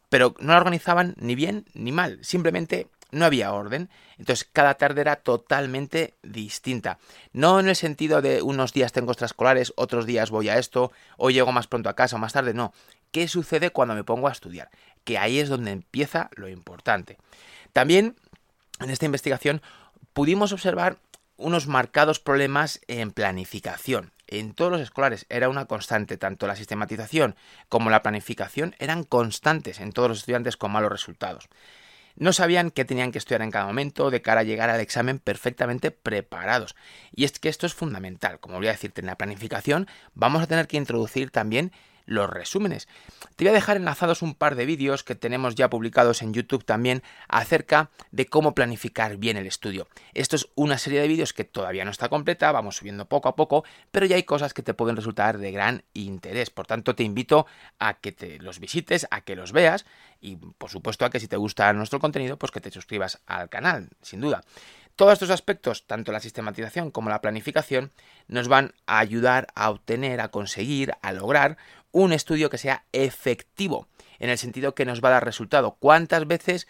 Pero 0.10 0.36
no 0.40 0.54
la 0.54 0.60
organizaban 0.60 1.16
ni 1.18 1.36
bien 1.36 1.66
ni 1.74 1.92
mal, 1.92 2.20
simplemente 2.22 2.88
no 3.14 3.26
había 3.26 3.54
orden. 3.54 3.90
Entonces 4.18 4.48
cada 4.52 4.76
tarde 4.76 5.02
era 5.02 5.18
totalmente 5.18 6.16
distinta. 6.24 7.00
No 7.32 7.60
en 7.60 7.70
el 7.70 7.76
sentido 7.76 8.22
de 8.22 8.42
unos 8.42 8.74
días 8.74 8.92
tengo 8.92 9.12
extraescolares, 9.12 9.74
otros 9.76 10.06
días 10.06 10.30
voy 10.30 10.50
a 10.50 10.58
esto, 10.58 10.92
o 11.18 11.30
llego 11.30 11.52
más 11.52 11.68
pronto 11.68 11.90
a 11.90 11.96
casa 11.96 12.18
o 12.18 12.20
más 12.20 12.34
tarde, 12.34 12.54
no. 12.54 12.74
¿Qué 13.12 13.28
sucede 13.28 13.70
cuando 13.70 13.96
me 13.96 14.04
pongo 14.04 14.28
a 14.28 14.32
estudiar? 14.32 14.70
Que 15.04 15.18
ahí 15.18 15.40
es 15.40 15.50
donde 15.50 15.72
empieza 15.72 16.30
lo 16.36 16.50
importante. 16.50 17.18
También 17.72 18.16
en 18.80 18.90
esta 18.90 19.06
investigación 19.06 19.62
pudimos 20.14 20.52
observar 20.52 20.98
unos 21.38 21.68
marcados 21.68 22.20
problemas 22.20 22.82
en 22.88 23.12
planificación. 23.12 24.12
En 24.28 24.54
todos 24.54 24.72
los 24.72 24.82
escolares 24.82 25.26
era 25.30 25.50
una 25.50 25.66
constante, 25.66 26.18
tanto 26.18 26.48
la 26.48 26.56
sistematización 26.56 27.36
como 27.70 27.90
la 27.90 28.02
planificación 28.02 28.76
eran 28.80 29.04
constantes 29.04 29.80
en 29.80 29.92
todos 29.92 30.10
los 30.10 30.20
estudiantes 30.20 30.58
con 30.58 30.72
malos 30.72 30.92
resultados. 30.92 31.50
No 32.16 32.32
sabían 32.32 32.72
qué 32.72 32.86
tenían 32.86 33.12
que 33.12 33.18
estudiar 33.18 33.42
en 33.42 33.52
cada 33.52 33.66
momento 33.66 34.12
de 34.12 34.22
cara 34.22 34.42
a 34.42 34.44
llegar 34.44 34.70
al 34.70 34.80
examen 34.80 35.20
perfectamente 35.20 35.92
preparados. 35.92 36.76
Y 37.16 37.24
es 37.24 37.40
que 37.40 37.50
esto 37.50 37.66
es 37.66 37.74
fundamental. 37.74 38.40
Como 38.40 38.58
voy 38.58 38.68
a 38.68 38.72
decirte, 38.72 39.02
en 39.02 39.08
la 39.08 39.18
planificación 39.18 39.88
vamos 40.14 40.42
a 40.42 40.48
tener 40.48 40.68
que 40.68 40.78
introducir 40.78 41.32
también 41.32 41.72
los 42.06 42.30
resúmenes. 42.30 42.88
Te 43.36 43.44
voy 43.44 43.50
a 43.50 43.54
dejar 43.54 43.78
enlazados 43.78 44.22
un 44.22 44.36
par 44.36 44.56
de 44.56 44.66
vídeos 44.66 45.04
que 45.04 45.16
tenemos 45.16 45.56
ya 45.56 45.70
publicados 45.70 46.22
en 46.22 46.34
YouTube 46.34 46.66
también 46.66 47.04
acerca 47.28 47.90
de 48.12 48.26
cómo 48.26 48.54
planificar 48.54 49.18
bien 49.18 49.38
el 49.38 49.48
estudio. 49.48 49.88
Esto 50.14 50.36
es 50.36 50.48
una 50.56 50.78
serie 50.78 51.02
de 51.02 51.08
vídeos 51.08 51.34
que 51.34 51.44
todavía 51.44 51.86
no 51.86 51.92
está 51.92 52.10
completa, 52.10 52.52
vamos 52.52 52.78
subiendo 52.78 53.06
poco 53.06 53.30
a 53.30 53.36
poco, 53.36 53.64
pero 53.92 54.06
ya 54.06 54.16
hay 54.16 54.24
cosas 54.24 54.54
que 54.54 54.64
te 54.64 54.74
pueden 54.74 54.96
resultar 54.96 55.38
de 55.38 55.52
gran 55.52 55.84
interés. 55.94 56.50
Por 56.50 56.68
tanto, 56.68 56.96
te 56.96 57.04
invito 57.04 57.48
a 57.80 57.96
que 57.96 58.12
te 58.12 58.40
los 58.40 58.60
visites, 58.60 59.08
a 59.12 59.22
que 59.22 59.36
los 59.36 59.52
veas 59.52 59.86
y 60.22 60.38
por 60.38 60.70
supuesto 60.70 61.06
a 61.06 61.10
que 61.10 61.20
si 61.20 61.28
te 61.28 61.38
gusta 61.38 61.72
nuestro 61.74 62.00
contenido, 62.00 62.38
pues 62.38 62.52
que 62.52 62.62
te 62.62 62.72
suscribas 62.72 63.22
al 63.26 63.50
canal, 63.50 63.90
sin 64.02 64.22
duda. 64.22 64.44
Todos 64.96 65.14
estos 65.14 65.32
aspectos, 65.32 65.88
tanto 65.88 66.12
la 66.12 66.20
sistematización 66.20 66.92
como 66.92 67.10
la 67.10 67.20
planificación, 67.20 67.92
nos 68.28 68.48
van 68.48 68.74
a 68.86 69.00
ayudar 69.00 69.48
a 69.56 69.72
obtener, 69.72 70.22
a 70.22 70.28
conseguir, 70.28 70.94
a 71.02 71.12
lograr 71.12 71.58
un 71.94 72.12
estudio 72.12 72.50
que 72.50 72.58
sea 72.58 72.84
efectivo, 72.92 73.88
en 74.20 74.30
el 74.30 74.38
sentido 74.38 74.76
que 74.76 74.84
nos 74.84 75.02
va 75.02 75.08
a 75.10 75.14
dar 75.14 75.26
resultado. 75.26 75.78
¿Cuántas 75.80 76.28
veces 76.28 76.68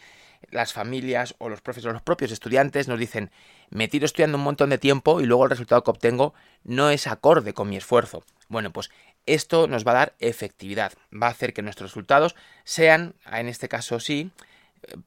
las 0.51 0.73
familias 0.73 1.33
o 1.39 1.49
los 1.49 1.61
profesores, 1.61 1.93
los 1.93 2.03
propios 2.03 2.31
estudiantes 2.31 2.87
nos 2.87 2.99
dicen, 2.99 3.31
me 3.71 3.87
tiro 3.87 4.05
estudiando 4.05 4.37
un 4.37 4.43
montón 4.43 4.69
de 4.69 4.77
tiempo 4.77 5.21
y 5.21 5.25
luego 5.25 5.45
el 5.45 5.49
resultado 5.49 5.83
que 5.83 5.91
obtengo 5.91 6.35
no 6.63 6.91
es 6.91 7.07
acorde 7.07 7.53
con 7.53 7.69
mi 7.69 7.77
esfuerzo? 7.77 8.23
Bueno, 8.49 8.71
pues 8.71 8.91
esto 9.25 9.67
nos 9.67 9.87
va 9.87 9.91
a 9.91 9.95
dar 9.95 10.15
efectividad, 10.19 10.93
va 11.11 11.27
a 11.27 11.31
hacer 11.31 11.53
que 11.53 11.61
nuestros 11.61 11.91
resultados 11.91 12.35
sean, 12.65 13.15
en 13.31 13.47
este 13.47 13.69
caso 13.69 13.99
sí, 13.99 14.31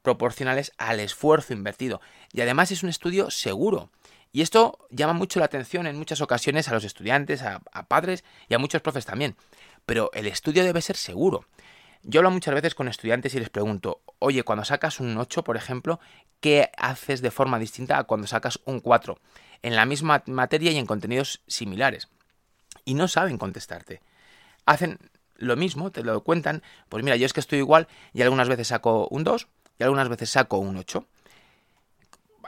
proporcionales 0.03 0.73
al 0.79 1.01
esfuerzo 1.01 1.53
invertido. 1.53 2.01
Y 2.33 2.41
además 2.41 2.71
es 2.71 2.83
un 2.83 2.89
estudio 2.89 3.31
seguro. 3.31 3.91
Y 4.33 4.43
esto 4.43 4.79
llama 4.91 5.13
mucho 5.15 5.39
la 5.39 5.47
atención 5.47 5.87
en 5.87 5.97
muchas 5.97 6.21
ocasiones 6.21 6.69
a 6.69 6.75
los 6.75 6.85
estudiantes, 6.85 7.43
a, 7.43 7.61
padres 7.89 8.25
y 8.49 8.55
a 8.55 8.59
muchos 8.59 8.83
profes 8.83 9.07
también. 9.07 9.35
Pero 9.87 10.11
el 10.13 10.27
estudio 10.27 10.65
debe 10.65 10.83
ser 10.83 10.97
seguro. 10.97 11.47
Yo 12.03 12.21
hablo 12.21 12.31
muchas 12.31 12.55
veces 12.55 12.75
con 12.75 12.89
estudiantes 12.89 13.35
y 13.35 13.41
les 13.41 13.51
pregunto, 13.51 14.03
oye, 14.19 14.43
cuando 14.43 14.65
sacas 14.65 15.01
un 15.01 15.17
8, 15.17 15.43
por 15.43 15.57
ejemplo, 15.57 15.99
¿qué 16.41 16.71
haces 16.77 17.23
de 17.23 17.31
forma 17.31 17.59
distinta 17.59 17.99
a 17.99 18.05
cuando 18.05 18.27
sacas 18.27 18.61
un 18.65 18.81
4? 18.81 19.19
En 19.63 19.75
la 19.75 19.87
misma 19.87 20.23
materia 20.27 20.71
y 20.71 20.77
en 20.77 20.87
contenidos 20.87 21.43
similares. 21.47 22.09
Y 22.85 22.95
no 22.95 23.09
saben 23.09 23.39
contestarte. 23.39 24.03
Hacen 24.67 24.99
lo 25.37 25.57
mismo, 25.57 25.91
te 25.91 26.03
lo 26.03 26.23
cuentan, 26.23 26.63
pues 26.89 27.05
mira, 27.05 27.17
yo 27.17 27.27
es 27.27 27.33
que 27.33 27.41
estoy 27.41 27.59
igual 27.59 27.89
y 28.13 28.23
algunas 28.23 28.49
veces 28.49 28.69
saco 28.69 29.09
un 29.11 29.25
2 29.25 29.49
y 29.79 29.83
algunas 29.83 30.09
veces 30.09 30.31
saco 30.31 30.59
un 30.59 30.77
8. 30.77 31.07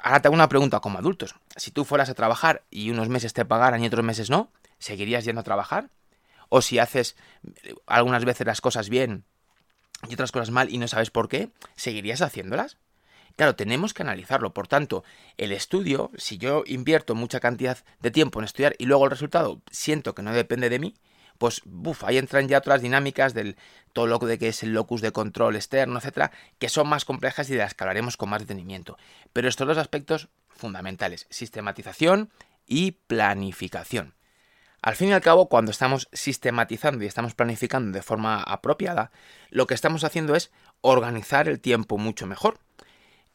Ahora 0.02 0.22
te 0.22 0.28
hago 0.28 0.34
una 0.34 0.48
pregunta 0.48 0.80
como 0.80 0.98
adultos. 0.98 1.34
Si 1.56 1.70
tú 1.70 1.84
fueras 1.84 2.08
a 2.08 2.14
trabajar 2.14 2.64
y 2.70 2.90
unos 2.90 3.08
meses 3.08 3.32
te 3.32 3.44
pagaran 3.44 3.82
y 3.82 3.86
otros 3.86 4.04
meses 4.04 4.30
no, 4.30 4.52
¿seguirías 4.78 5.24
yendo 5.24 5.40
a 5.40 5.44
trabajar? 5.44 5.90
O 6.48 6.62
si 6.62 6.78
haces 6.78 7.16
algunas 7.86 8.24
veces 8.24 8.46
las 8.46 8.60
cosas 8.60 8.88
bien 8.88 9.24
y 10.08 10.14
otras 10.14 10.32
cosas 10.32 10.50
mal 10.50 10.70
y 10.70 10.78
no 10.78 10.88
sabes 10.88 11.10
por 11.10 11.28
qué, 11.28 11.50
¿seguirías 11.76 12.22
haciéndolas? 12.22 12.78
Claro, 13.36 13.54
tenemos 13.54 13.94
que 13.94 14.02
analizarlo. 14.02 14.52
Por 14.52 14.66
tanto, 14.66 15.04
el 15.36 15.52
estudio, 15.52 16.10
si 16.16 16.38
yo 16.38 16.64
invierto 16.66 17.14
mucha 17.14 17.38
cantidad 17.38 17.78
de 18.00 18.10
tiempo 18.10 18.40
en 18.40 18.44
estudiar 18.44 18.74
y 18.78 18.86
luego 18.86 19.04
el 19.04 19.12
resultado 19.12 19.62
siento 19.70 20.14
que 20.14 20.22
no 20.22 20.32
depende 20.32 20.68
de 20.68 20.80
mí, 20.80 20.94
pues 21.38 21.62
buf, 21.64 22.02
ahí 22.02 22.18
entran 22.18 22.48
ya 22.48 22.58
otras 22.58 22.82
dinámicas 22.82 23.34
del 23.34 23.56
todo 23.92 24.08
lo 24.08 24.18
de 24.18 24.38
que 24.38 24.48
es 24.48 24.62
el 24.64 24.72
locus 24.72 25.00
de 25.00 25.12
control 25.12 25.54
externo, 25.54 25.98
etcétera, 25.98 26.32
que 26.58 26.68
son 26.68 26.88
más 26.88 27.04
complejas 27.04 27.48
y 27.48 27.52
de 27.52 27.58
las 27.58 27.74
que 27.74 27.84
hablaremos 27.84 28.16
con 28.16 28.28
más 28.28 28.42
detenimiento. 28.42 28.98
Pero 29.32 29.48
estos 29.48 29.68
dos 29.68 29.78
aspectos 29.78 30.28
fundamentales, 30.48 31.26
sistematización 31.30 32.30
y 32.66 32.92
planificación. 33.06 34.17
Al 34.80 34.94
fin 34.94 35.08
y 35.08 35.12
al 35.12 35.20
cabo, 35.20 35.48
cuando 35.48 35.70
estamos 35.70 36.08
sistematizando 36.12 37.02
y 37.02 37.06
estamos 37.06 37.34
planificando 37.34 37.96
de 37.96 38.02
forma 38.02 38.42
apropiada, 38.42 39.10
lo 39.50 39.66
que 39.66 39.74
estamos 39.74 40.04
haciendo 40.04 40.36
es 40.36 40.52
organizar 40.80 41.48
el 41.48 41.60
tiempo 41.60 41.98
mucho 41.98 42.26
mejor. 42.26 42.60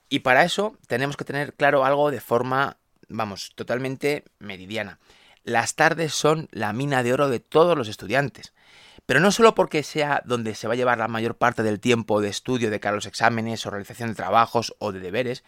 Y 0.08 0.20
para 0.20 0.44
eso 0.44 0.78
tenemos 0.88 1.18
que 1.18 1.26
tener 1.26 1.54
claro 1.54 1.84
algo 1.84 2.12
de 2.12 2.22
forma, 2.22 2.78
vamos, 3.10 3.52
totalmente 3.56 4.24
meridiana. 4.40 5.00
Las 5.44 5.76
tardes 5.76 6.14
son 6.14 6.48
la 6.52 6.72
mina 6.72 7.04
de 7.04 7.14
oro 7.14 7.28
de 7.28 7.42
todos 7.42 7.78
los 7.78 7.90
estudiantes. 7.90 8.54
Pero 9.06 9.20
no 9.20 9.32
solo 9.34 9.54
porque 9.54 9.84
sea 9.84 10.22
donde 10.24 10.56
se 10.56 10.68
va 10.68 10.74
a 10.74 10.78
llevar 10.78 10.98
la 10.98 11.10
mayor 11.10 11.36
parte 11.36 11.62
del 11.62 11.82
tiempo 11.82 12.22
de 12.22 12.30
estudio 12.30 12.70
de 12.70 12.80
cara 12.80 12.94
a 12.94 12.96
los 12.96 13.06
exámenes 13.06 13.66
o 13.66 13.70
realización 13.70 14.10
de 14.10 14.16
trabajos 14.16 14.74
o 14.80 14.94
de 14.94 15.02
deberes, 15.02 15.44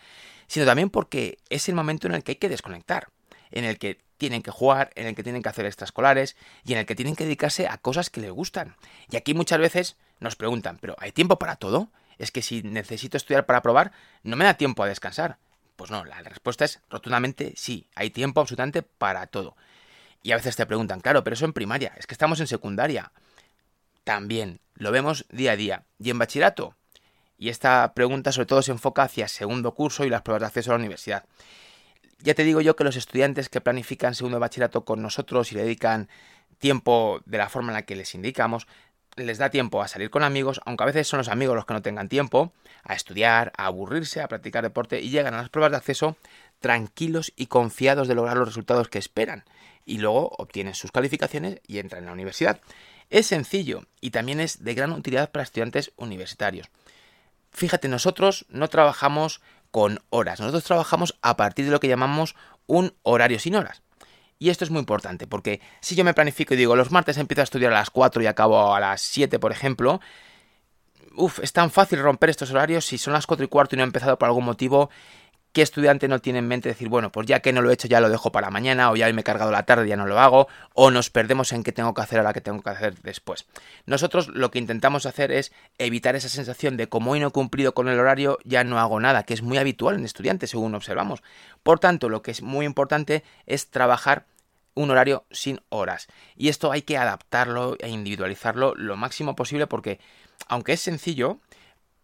sino 0.47 0.65
también 0.65 0.89
porque 0.89 1.37
es 1.49 1.69
el 1.69 1.75
momento 1.75 2.07
en 2.07 2.15
el 2.15 2.23
que 2.23 2.33
hay 2.33 2.35
que 2.35 2.49
desconectar, 2.49 3.07
en 3.55 3.65
el 3.65 3.79
que 3.79 3.99
tienen 4.17 4.43
que 4.43 4.51
jugar, 4.51 4.91
en 4.95 5.07
el 5.07 5.15
que 5.15 5.23
tienen 5.23 5.41
que 5.41 5.49
hacer 5.49 5.65
extraescolares 5.65 6.35
y 6.63 6.73
en 6.73 6.79
el 6.79 6.85
que 6.85 6.95
tienen 6.95 7.15
que 7.15 7.23
dedicarse 7.23 7.67
a 7.67 7.77
cosas 7.77 8.09
que 8.09 8.21
les 8.21 8.31
gustan. 8.31 8.75
Y 9.09 9.15
aquí 9.15 9.33
muchas 9.33 9.59
veces 9.59 9.97
nos 10.19 10.35
preguntan, 10.35 10.77
¿pero 10.79 10.95
hay 10.99 11.11
tiempo 11.11 11.39
para 11.39 11.55
todo? 11.55 11.89
Es 12.17 12.31
que 12.31 12.41
si 12.41 12.61
necesito 12.61 13.17
estudiar 13.17 13.45
para 13.45 13.61
probar, 13.61 13.91
no 14.23 14.35
me 14.35 14.45
da 14.45 14.53
tiempo 14.53 14.83
a 14.83 14.87
descansar. 14.87 15.37
Pues 15.75 15.91
no, 15.91 16.05
la 16.05 16.21
respuesta 16.21 16.63
es 16.63 16.81
rotundamente 16.89 17.53
sí, 17.57 17.87
hay 17.95 18.09
tiempo 18.09 18.39
absolutamente 18.39 18.81
para 18.81 19.27
todo. 19.27 19.57
Y 20.23 20.31
a 20.31 20.37
veces 20.37 20.55
te 20.55 20.65
preguntan, 20.65 21.01
claro, 21.01 21.23
pero 21.23 21.33
eso 21.33 21.45
en 21.45 21.53
primaria, 21.53 21.93
es 21.97 22.07
que 22.07 22.13
estamos 22.13 22.39
en 22.39 22.47
secundaria. 22.47 23.11
También, 24.03 24.59
lo 24.75 24.91
vemos 24.91 25.25
día 25.29 25.51
a 25.51 25.55
día. 25.55 25.83
¿Y 25.99 26.09
en 26.09 26.19
bachillerato? 26.19 26.75
Y 27.37 27.49
esta 27.49 27.93
pregunta 27.93 28.31
sobre 28.31 28.45
todo 28.45 28.61
se 28.61 28.71
enfoca 28.71 29.03
hacia 29.03 29.27
segundo 29.27 29.73
curso 29.73 30.05
y 30.05 30.09
las 30.09 30.21
pruebas 30.21 30.41
de 30.41 30.47
acceso 30.47 30.71
a 30.71 30.73
la 30.75 30.79
universidad. 30.79 31.25
Ya 32.25 32.33
te 32.33 32.43
digo 32.43 32.59
yo 32.59 32.75
que 32.75 32.83
los 32.83 32.95
estudiantes 32.95 33.49
que 33.49 33.61
planifican 33.61 34.15
segundo 34.15 34.39
bachillerato 34.39 34.83
con 34.83 34.99
nosotros 34.99 35.51
y 35.51 35.55
le 35.55 35.61
dedican 35.61 36.09
tiempo 36.57 37.21
de 37.27 37.37
la 37.37 37.49
forma 37.49 37.69
en 37.69 37.75
la 37.75 37.83
que 37.83 37.95
les 37.95 38.15
indicamos, 38.15 38.65
les 39.15 39.37
da 39.37 39.51
tiempo 39.51 39.83
a 39.83 39.87
salir 39.87 40.09
con 40.09 40.23
amigos, 40.23 40.59
aunque 40.65 40.81
a 40.81 40.87
veces 40.87 41.07
son 41.07 41.19
los 41.19 41.27
amigos 41.27 41.55
los 41.55 41.67
que 41.67 41.75
no 41.75 41.83
tengan 41.83 42.09
tiempo, 42.09 42.51
a 42.83 42.95
estudiar, 42.95 43.53
a 43.57 43.67
aburrirse, 43.67 44.21
a 44.21 44.27
practicar 44.27 44.63
deporte 44.63 45.01
y 45.01 45.11
llegan 45.11 45.35
a 45.35 45.37
las 45.37 45.49
pruebas 45.49 45.69
de 45.69 45.77
acceso 45.77 46.17
tranquilos 46.61 47.31
y 47.35 47.45
confiados 47.45 48.07
de 48.07 48.15
lograr 48.15 48.37
los 48.37 48.47
resultados 48.47 48.89
que 48.89 48.97
esperan 48.97 49.43
y 49.85 49.99
luego 49.99 50.31
obtienen 50.39 50.73
sus 50.73 50.91
calificaciones 50.91 51.61
y 51.67 51.77
entran 51.77 52.01
en 52.01 52.07
la 52.07 52.13
universidad. 52.13 52.59
Es 53.11 53.27
sencillo 53.27 53.83
y 54.01 54.09
también 54.09 54.39
es 54.39 54.63
de 54.63 54.73
gran 54.73 54.93
utilidad 54.93 55.29
para 55.29 55.43
estudiantes 55.43 55.91
universitarios. 55.95 56.71
Fíjate, 57.51 57.87
nosotros 57.87 58.45
no 58.49 58.67
trabajamos 58.67 59.41
con 59.75 59.99
horas. 60.09 60.39
Nosotros 60.39 60.63
trabajamos 60.63 61.17
a 61.21 61.35
partir 61.35 61.65
de 61.65 61.71
lo 61.71 61.81
que 61.81 61.89
llamamos 61.89 62.37
un 62.65 62.93
horario 63.03 63.39
sin 63.39 63.57
horas. 63.57 63.81
Y 64.39 64.49
esto 64.49 64.63
es 64.63 64.71
muy 64.71 64.79
importante, 64.79 65.27
porque 65.27 65.59
si 65.81 65.97
yo 65.97 66.05
me 66.05 66.13
planifico 66.13 66.53
y 66.53 66.57
digo, 66.57 66.77
los 66.77 66.91
martes 66.91 67.17
empiezo 67.17 67.41
a 67.41 67.43
estudiar 67.43 67.73
a 67.73 67.79
las 67.79 67.89
4 67.89 68.23
y 68.23 68.25
acabo 68.25 68.73
a 68.73 68.79
las 68.79 69.01
7, 69.01 69.37
por 69.37 69.51
ejemplo, 69.51 69.99
uff, 71.17 71.39
es 71.39 71.51
tan 71.51 71.71
fácil 71.71 71.99
romper 71.99 72.29
estos 72.29 72.51
horarios 72.51 72.85
si 72.85 72.97
son 72.97 73.11
las 73.11 73.27
4 73.27 73.43
y 73.43 73.49
cuarto 73.49 73.75
y 73.75 73.77
no 73.77 73.83
he 73.83 73.87
empezado 73.87 74.17
por 74.17 74.27
algún 74.27 74.45
motivo 74.45 74.89
¿Qué 75.55 75.61
estudiante 75.61 76.09
no 76.09 76.19
tiene 76.19 76.39
en 76.39 76.49
mente 76.49 76.67
decir, 76.67 76.89
bueno, 76.89 77.13
pues 77.13 77.27
ya 77.27 77.39
que 77.39 77.53
no 77.53 77.61
lo 77.61 77.69
he 77.69 77.73
hecho, 77.75 77.87
ya 77.87 78.01
lo 78.01 78.09
dejo 78.09 78.29
para 78.29 78.49
mañana, 78.49 78.91
o 78.91 78.97
ya 78.97 79.09
me 79.13 79.21
he 79.21 79.23
cargado 79.23 79.51
la 79.51 79.63
tarde, 79.63 79.87
ya 79.87 79.95
no 79.95 80.05
lo 80.05 80.19
hago, 80.19 80.49
o 80.73 80.91
nos 80.91 81.09
perdemos 81.09 81.53
en 81.53 81.63
qué 81.63 81.71
tengo 81.71 81.93
que 81.93 82.01
hacer 82.01 82.19
ahora 82.19 82.33
que 82.33 82.41
tengo 82.41 82.61
que 82.61 82.71
hacer 82.71 83.01
después? 83.03 83.45
Nosotros 83.85 84.27
lo 84.27 84.51
que 84.51 84.59
intentamos 84.59 85.05
hacer 85.05 85.31
es 85.31 85.53
evitar 85.77 86.17
esa 86.17 86.27
sensación 86.27 86.75
de 86.75 86.89
como 86.89 87.11
hoy 87.11 87.21
no 87.21 87.27
he 87.27 87.31
cumplido 87.31 87.73
con 87.73 87.87
el 87.87 87.97
horario, 87.97 88.37
ya 88.43 88.65
no 88.65 88.79
hago 88.79 88.99
nada, 88.99 89.23
que 89.23 89.33
es 89.33 89.43
muy 89.43 89.57
habitual 89.57 89.95
en 89.95 90.03
estudiantes, 90.03 90.49
según 90.49 90.75
observamos. 90.75 91.23
Por 91.63 91.79
tanto, 91.79 92.09
lo 92.09 92.21
que 92.21 92.31
es 92.31 92.41
muy 92.41 92.65
importante 92.65 93.23
es 93.45 93.69
trabajar 93.69 94.25
un 94.73 94.91
horario 94.91 95.23
sin 95.31 95.61
horas. 95.69 96.07
Y 96.35 96.49
esto 96.49 96.73
hay 96.73 96.81
que 96.81 96.97
adaptarlo 96.97 97.77
e 97.79 97.87
individualizarlo 97.87 98.75
lo 98.75 98.97
máximo 98.97 99.37
posible 99.37 99.67
porque, 99.67 100.01
aunque 100.49 100.73
es 100.73 100.81
sencillo, 100.81 101.39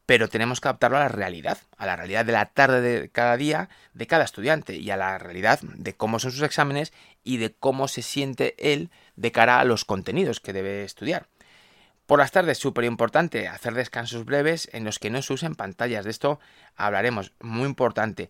pero 0.06 0.28
tenemos 0.28 0.60
que 0.60 0.68
adaptarlo 0.68 0.98
a 0.98 1.02
la 1.02 1.08
realidad, 1.08 1.58
a 1.78 1.86
la 1.86 1.96
realidad 1.96 2.26
de 2.26 2.32
la 2.34 2.46
tarde 2.46 2.82
de 2.82 3.10
cada 3.10 3.38
día 3.38 3.70
de 3.94 4.08
cada 4.08 4.24
estudiante 4.24 4.76
y 4.76 4.90
a 4.92 4.98
la 4.98 5.18
realidad 5.18 5.60
de 5.62 5.94
cómo 5.94 6.20
son 6.20 6.32
sus 6.32 6.42
exámenes 6.42 6.94
y 7.24 7.38
de 7.38 7.54
cómo 7.54 7.88
se 7.88 8.02
siente 8.02 8.56
él 8.58 8.90
de 9.16 9.32
cara 9.32 9.60
a 9.60 9.66
los 9.66 9.86
contenidos 9.86 10.40
que 10.40 10.54
debe 10.54 10.84
estudiar. 10.84 11.28
Por 12.06 12.20
las 12.20 12.32
tardes, 12.32 12.58
súper 12.58 12.84
importante, 12.84 13.48
hacer 13.48 13.74
descansos 13.74 14.26
breves 14.26 14.70
en 14.74 14.84
los 14.84 15.00
que 15.00 15.10
no 15.10 15.22
se 15.22 15.32
usen 15.32 15.56
pantallas. 15.56 16.04
De 16.04 16.12
esto 16.12 16.42
hablaremos, 16.76 17.32
muy 17.40 17.66
importante, 17.66 18.30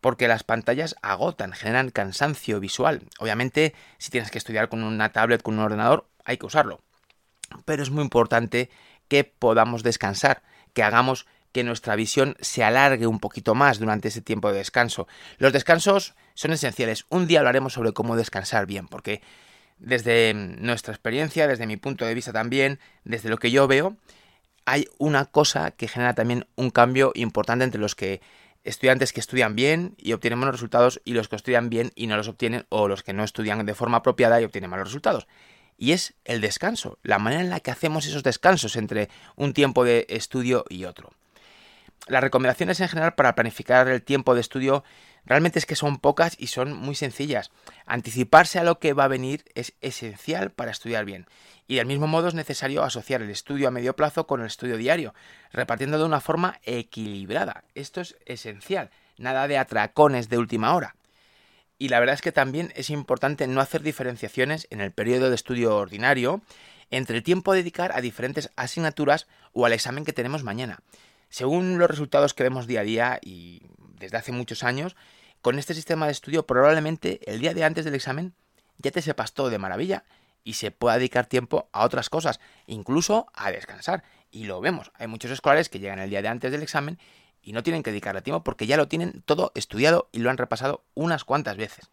porque 0.00 0.26
las 0.26 0.42
pantallas 0.42 0.96
agotan, 1.02 1.52
generan 1.52 1.90
cansancio 1.90 2.58
visual. 2.58 3.02
Obviamente, 3.20 3.74
si 3.98 4.10
tienes 4.10 4.32
que 4.32 4.38
estudiar 4.38 4.68
con 4.68 4.82
una 4.82 5.12
tablet, 5.12 5.42
con 5.42 5.54
un 5.54 5.64
ordenador, 5.64 6.08
hay 6.24 6.36
que 6.36 6.46
usarlo. 6.46 6.80
Pero 7.64 7.84
es 7.84 7.90
muy 7.90 8.02
importante 8.02 8.70
que 9.06 9.22
podamos 9.22 9.84
descansar 9.84 10.42
que 10.76 10.82
hagamos 10.82 11.26
que 11.52 11.64
nuestra 11.64 11.96
visión 11.96 12.36
se 12.38 12.62
alargue 12.62 13.06
un 13.06 13.18
poquito 13.18 13.54
más 13.54 13.78
durante 13.78 14.08
ese 14.08 14.20
tiempo 14.20 14.52
de 14.52 14.58
descanso. 14.58 15.08
Los 15.38 15.54
descansos 15.54 16.14
son 16.34 16.52
esenciales. 16.52 17.06
Un 17.08 17.26
día 17.26 17.38
hablaremos 17.38 17.72
sobre 17.72 17.94
cómo 17.94 18.14
descansar 18.14 18.66
bien, 18.66 18.86
porque 18.86 19.22
desde 19.78 20.34
nuestra 20.34 20.92
experiencia, 20.92 21.48
desde 21.48 21.66
mi 21.66 21.78
punto 21.78 22.04
de 22.04 22.12
vista 22.12 22.30
también, 22.30 22.78
desde 23.04 23.30
lo 23.30 23.38
que 23.38 23.50
yo 23.50 23.66
veo, 23.66 23.96
hay 24.66 24.86
una 24.98 25.24
cosa 25.24 25.70
que 25.70 25.88
genera 25.88 26.14
también 26.14 26.46
un 26.56 26.68
cambio 26.68 27.12
importante 27.14 27.64
entre 27.64 27.80
los 27.80 27.94
que 27.94 28.20
estudiantes 28.62 29.14
que 29.14 29.20
estudian 29.20 29.56
bien 29.56 29.94
y 29.96 30.12
obtienen 30.12 30.40
buenos 30.40 30.56
resultados 30.56 31.00
y 31.06 31.14
los 31.14 31.28
que 31.28 31.36
estudian 31.36 31.70
bien 31.70 31.90
y 31.94 32.06
no 32.06 32.18
los 32.18 32.28
obtienen 32.28 32.66
o 32.68 32.86
los 32.86 33.02
que 33.02 33.14
no 33.14 33.24
estudian 33.24 33.64
de 33.64 33.74
forma 33.74 33.98
apropiada 33.98 34.42
y 34.42 34.44
obtienen 34.44 34.68
malos 34.68 34.88
resultados 34.88 35.26
y 35.78 35.92
es 35.92 36.14
el 36.24 36.40
descanso, 36.40 36.98
la 37.02 37.18
manera 37.18 37.42
en 37.42 37.50
la 37.50 37.60
que 37.60 37.70
hacemos 37.70 38.06
esos 38.06 38.22
descansos 38.22 38.76
entre 38.76 39.08
un 39.36 39.52
tiempo 39.52 39.84
de 39.84 40.06
estudio 40.08 40.64
y 40.68 40.84
otro. 40.84 41.12
Las 42.06 42.22
recomendaciones 42.22 42.80
en 42.80 42.88
general 42.88 43.14
para 43.14 43.34
planificar 43.34 43.88
el 43.88 44.02
tiempo 44.02 44.34
de 44.34 44.40
estudio 44.40 44.84
realmente 45.24 45.58
es 45.58 45.66
que 45.66 45.74
son 45.74 45.98
pocas 45.98 46.36
y 46.38 46.46
son 46.46 46.72
muy 46.72 46.94
sencillas. 46.94 47.50
Anticiparse 47.84 48.60
a 48.60 48.64
lo 48.64 48.78
que 48.78 48.92
va 48.92 49.04
a 49.04 49.08
venir 49.08 49.44
es 49.54 49.72
esencial 49.80 50.52
para 50.52 50.70
estudiar 50.70 51.04
bien. 51.04 51.26
Y 51.66 51.76
del 51.76 51.86
mismo 51.86 52.06
modo 52.06 52.28
es 52.28 52.34
necesario 52.34 52.84
asociar 52.84 53.22
el 53.22 53.30
estudio 53.30 53.66
a 53.66 53.72
medio 53.72 53.96
plazo 53.96 54.28
con 54.28 54.40
el 54.40 54.46
estudio 54.46 54.76
diario, 54.76 55.14
repartiendo 55.50 55.98
de 55.98 56.04
una 56.04 56.20
forma 56.20 56.60
equilibrada. 56.62 57.64
Esto 57.74 58.00
es 58.00 58.16
esencial. 58.24 58.90
Nada 59.18 59.48
de 59.48 59.58
atracones 59.58 60.28
de 60.28 60.38
última 60.38 60.74
hora 60.74 60.94
y 61.78 61.88
la 61.88 62.00
verdad 62.00 62.14
es 62.14 62.22
que 62.22 62.32
también 62.32 62.72
es 62.74 62.90
importante 62.90 63.46
no 63.46 63.60
hacer 63.60 63.82
diferenciaciones 63.82 64.66
en 64.70 64.80
el 64.80 64.92
periodo 64.92 65.28
de 65.28 65.34
estudio 65.34 65.76
ordinario 65.76 66.42
entre 66.90 67.16
el 67.16 67.22
tiempo 67.22 67.52
a 67.52 67.56
dedicar 67.56 67.92
a 67.94 68.00
diferentes 68.00 68.50
asignaturas 68.56 69.26
o 69.52 69.66
al 69.66 69.72
examen 69.72 70.04
que 70.04 70.12
tenemos 70.12 70.42
mañana. 70.42 70.80
Según 71.28 71.78
los 71.78 71.90
resultados 71.90 72.34
que 72.34 72.44
vemos 72.44 72.66
día 72.66 72.80
a 72.80 72.84
día 72.84 73.20
y 73.22 73.62
desde 73.98 74.16
hace 74.16 74.32
muchos 74.32 74.62
años, 74.62 74.96
con 75.42 75.58
este 75.58 75.74
sistema 75.74 76.06
de 76.06 76.12
estudio 76.12 76.46
probablemente 76.46 77.20
el 77.30 77.40
día 77.40 77.54
de 77.54 77.64
antes 77.64 77.84
del 77.84 77.94
examen 77.94 78.34
ya 78.78 78.90
te 78.90 79.02
sepas 79.02 79.32
todo 79.32 79.50
de 79.50 79.58
maravilla 79.58 80.04
y 80.44 80.54
se 80.54 80.70
pueda 80.70 80.96
dedicar 80.96 81.26
tiempo 81.26 81.68
a 81.72 81.84
otras 81.84 82.08
cosas, 82.08 82.40
incluso 82.66 83.26
a 83.34 83.50
descansar. 83.50 84.04
Y 84.30 84.44
lo 84.44 84.60
vemos, 84.60 84.92
hay 84.94 85.08
muchos 85.08 85.30
escolares 85.30 85.68
que 85.68 85.80
llegan 85.80 85.98
el 85.98 86.10
día 86.10 86.22
de 86.22 86.28
antes 86.28 86.52
del 86.52 86.62
examen 86.62 86.98
y 87.46 87.52
no 87.52 87.62
tienen 87.62 87.84
que 87.84 87.90
dedicarle 87.90 88.20
tiempo 88.22 88.42
porque 88.42 88.66
ya 88.66 88.76
lo 88.76 88.88
tienen 88.88 89.22
todo 89.24 89.52
estudiado 89.54 90.08
y 90.10 90.18
lo 90.18 90.30
han 90.30 90.36
repasado 90.36 90.82
unas 90.94 91.24
cuantas 91.24 91.56
veces. 91.56 91.88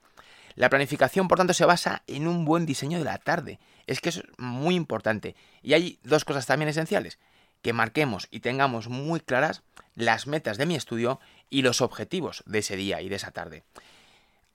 La 0.55 0.69
planificación, 0.69 1.27
por 1.27 1.37
tanto, 1.37 1.53
se 1.53 1.63
basa 1.63 2.01
en 2.07 2.27
un 2.27 2.43
buen 2.43 2.65
diseño 2.65 2.97
de 2.97 3.05
la 3.05 3.19
tarde. 3.19 3.59
Es 3.85 4.01
que 4.01 4.09
eso 4.09 4.21
es 4.21 4.39
muy 4.39 4.75
importante. 4.75 5.35
Y 5.61 5.73
hay 5.73 5.99
dos 6.03 6.25
cosas 6.25 6.45
también 6.45 6.69
esenciales. 6.69 7.19
que 7.61 7.71
marquemos 7.71 8.27
y 8.29 8.41
tengamos 8.41 8.89
muy 8.89 9.21
claras 9.21 9.63
las 9.95 10.27
metas 10.27 10.57
de 10.57 10.65
mi 10.65 10.75
estudio 10.75 11.21
y 11.49 11.61
los 11.61 11.79
objetivos 11.79 12.43
de 12.45 12.59
ese 12.59 12.75
día 12.75 13.01
y 13.01 13.07
de 13.07 13.15
esa 13.15 13.31
tarde. 13.31 13.63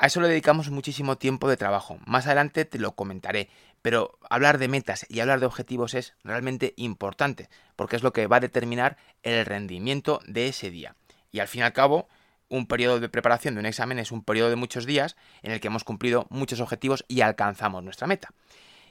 A 0.01 0.07
eso 0.07 0.21
le 0.21 0.29
dedicamos 0.29 0.71
muchísimo 0.71 1.19
tiempo 1.19 1.49
de 1.49 1.57
trabajo. 1.57 1.99
Más 2.07 2.27
adelante 2.27 2.65
te 2.65 2.79
lo 2.79 2.95
comentaré, 2.95 3.49
pero 3.83 4.17
hablar 4.31 4.59
de 4.59 4.69
metas 4.69 5.05
y 5.09 5.19
hablar 5.19 5.41
de 5.41 5.47
objetivos 5.47 5.95
es 5.95 6.15
realmente 6.23 6.73
importante, 6.77 7.49
porque 7.75 7.97
es 7.97 8.05
lo 8.05 8.13
que 8.13 8.29
va 8.29 8.37
a 8.37 8.41
determinar 8.41 8.97
el 9.25 9.45
rendimiento 9.45 10.21
de 10.25 10.47
ese 10.47 10.71
día. 10.71 10.95
Y 11.33 11.41
al 11.41 11.49
fin 11.49 11.63
y 11.63 11.65
al 11.65 11.73
cabo, 11.73 12.09
un 12.49 12.67
periodo 12.67 13.01
de 13.01 13.09
preparación 13.09 13.55
de 13.55 13.61
un 13.61 13.67
examen 13.67 13.99
es 13.99 14.13
un 14.13 14.23
periodo 14.23 14.51
de 14.51 14.57
muchos 14.57 14.87
días 14.87 15.17
en 15.43 15.51
el 15.51 15.59
que 15.59 15.67
hemos 15.67 15.83
cumplido 15.83 16.29
muchos 16.31 16.61
objetivos 16.61 17.05
y 17.09 17.23
alcanzamos 17.23 17.83
nuestra 17.83 18.07
meta. 18.07 18.33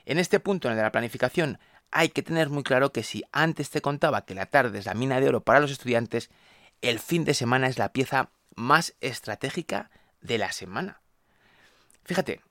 En 0.04 0.20
este 0.20 0.42
punto, 0.42 0.68
en 0.68 0.74
el 0.74 0.78
de 0.78 0.84
la 0.84 0.92
planificación, 0.92 1.58
hay 1.90 2.10
que 2.10 2.22
tener 2.22 2.50
muy 2.50 2.64
claro 2.64 2.92
que 2.92 3.04
si 3.04 3.24
antes 3.32 3.70
te 3.70 3.80
contaba 3.80 4.26
que 4.26 4.36
la 4.36 4.48
tarde 4.48 4.80
es 4.80 4.86
la 4.86 4.94
mina 4.94 5.22
de 5.22 5.30
oro 5.30 5.42
para 5.42 5.62
los 5.62 5.72
estudiantes, 5.72 6.30
el 6.82 7.00
fin 7.00 7.24
de 7.24 7.34
semana 7.34 7.68
es 7.68 7.78
la 7.78 7.94
pieza 7.94 8.30
más 8.56 8.94
estratégica 9.00 9.90
de 10.22 10.38
la 10.38 10.52
semana. 10.52 11.02
Fíjate, 12.06 12.42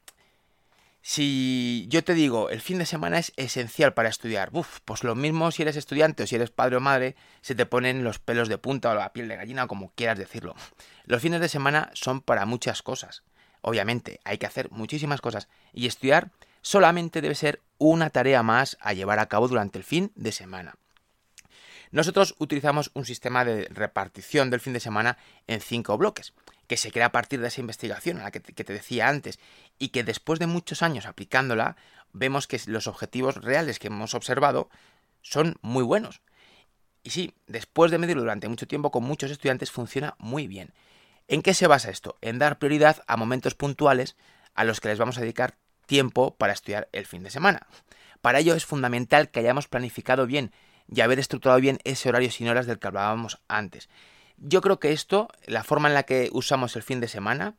si 1.09 1.87
yo 1.89 2.03
te 2.03 2.15
digo 2.15 2.51
el 2.51 2.61
fin 2.61 2.79
de 2.79 2.85
semana 2.85 3.19
es 3.19 3.33
esencial 3.37 3.95
para 3.95 4.09
estudiar, 4.09 4.51
pues 4.85 5.05
lo 5.05 5.15
mismo 5.15 5.53
si 5.53 5.63
eres 5.63 5.77
estudiante 5.77 6.25
o 6.25 6.27
si 6.27 6.35
eres 6.35 6.51
padre 6.51 6.77
o 6.77 6.81
madre, 6.81 7.15
se 7.43 7.55
te 7.55 7.65
ponen 7.65 8.03
los 8.03 8.19
pelos 8.19 8.49
de 8.49 8.59
punta 8.59 8.91
o 8.91 8.95
la 8.95 9.13
piel 9.13 9.29
de 9.29 9.37
gallina, 9.37 9.69
como 9.69 9.93
quieras 9.95 10.19
decirlo. 10.19 10.57
Los 11.05 11.23
fines 11.23 11.41
de 11.41 11.49
semana 11.49 11.91
son 11.95 12.21
para 12.21 12.45
muchas 12.45 12.83
cosas. 12.83 13.23
Obviamente, 13.61 14.21
hay 14.25 14.39
que 14.39 14.47
hacer 14.47 14.71
muchísimas 14.73 15.21
cosas 15.21 15.49
y 15.73 15.87
estudiar 15.87 16.33
solamente 16.61 17.21
debe 17.21 17.37
ser 17.37 17.63
una 17.79 18.11
tarea 18.11 18.43
más 18.43 18.77
a 18.81 18.93
llevar 18.93 19.21
a 19.21 19.27
cabo 19.27 19.47
durante 19.47 19.79
el 19.79 19.85
fin 19.85 20.11
de 20.17 20.33
semana. 20.33 20.75
Nosotros 21.93 22.35
utilizamos 22.39 22.91
un 22.95 23.05
sistema 23.05 23.45
de 23.45 23.69
repartición 23.71 24.51
del 24.51 24.61
fin 24.61 24.73
de 24.73 24.81
semana 24.81 25.19
en 25.47 25.61
cinco 25.61 25.97
bloques, 25.97 26.35
que 26.67 26.77
se 26.77 26.91
crea 26.91 27.07
a 27.07 27.13
partir 27.13 27.41
de 27.41 27.49
esa 27.49 27.61
investigación 27.61 28.19
a 28.19 28.25
la 28.25 28.31
que 28.31 28.41
te, 28.41 28.53
que 28.53 28.65
te 28.65 28.73
decía 28.73 29.09
antes, 29.09 29.39
y 29.79 29.89
que 29.89 30.05
después 30.05 30.39
de 30.39 30.47
muchos 30.47 30.83
años 30.83 31.07
aplicándola, 31.07 31.77
vemos 32.13 32.47
que 32.47 32.61
los 32.67 32.87
objetivos 32.87 33.37
reales 33.37 33.79
que 33.79 33.89
hemos 33.89 34.15
observado 34.15 34.69
son 35.23 35.57
muy 35.61 35.83
buenos. 35.83 36.23
Y 37.03 37.11
sí, 37.11 37.35
después 37.47 37.91
de 37.91 37.99
medirlo 37.99 38.23
durante 38.23 38.49
mucho 38.49 38.67
tiempo 38.67 38.91
con 38.91 39.05
muchos 39.05 39.31
estudiantes 39.31 39.71
funciona 39.71 40.17
muy 40.19 40.49
bien. 40.49 40.73
¿En 41.29 41.43
qué 41.43 41.55
se 41.55 41.67
basa 41.67 41.91
esto? 41.91 42.17
En 42.21 42.39
dar 42.39 42.59
prioridad 42.59 43.03
a 43.07 43.17
momentos 43.17 43.55
puntuales 43.55 44.17
a 44.55 44.65
los 44.65 44.81
que 44.81 44.89
les 44.89 44.99
vamos 44.99 45.19
a 45.19 45.21
dedicar 45.21 45.57
tiempo 45.87 46.35
para 46.37 46.53
estudiar 46.53 46.89
el 46.93 47.07
fin 47.07 47.23
de 47.23 47.31
semana. 47.31 47.67
Para 48.21 48.41
ello 48.41 48.55
es 48.55 48.65
fundamental 48.65 49.31
que 49.31 49.41
hayamos 49.41 49.69
planificado 49.69 50.27
bien 50.27 50.53
y 50.93 51.01
haber 51.01 51.19
estructurado 51.19 51.61
bien 51.61 51.79
ese 51.85 52.09
horario 52.09 52.31
sin 52.31 52.49
horas 52.49 52.67
del 52.67 52.79
que 52.79 52.87
hablábamos 52.87 53.39
antes. 53.49 53.89
Yo 54.39 54.61
creo 54.61 54.79
que 54.79 54.93
esto, 54.93 55.29
la 55.47 55.65
forma 55.65 55.89
en 55.89 55.95
la 55.95 56.05
que 56.05 56.29
usamos 56.33 56.77
el 56.77 56.83
fin 56.83 57.01
de 57.01 57.09
semana, 57.09 57.55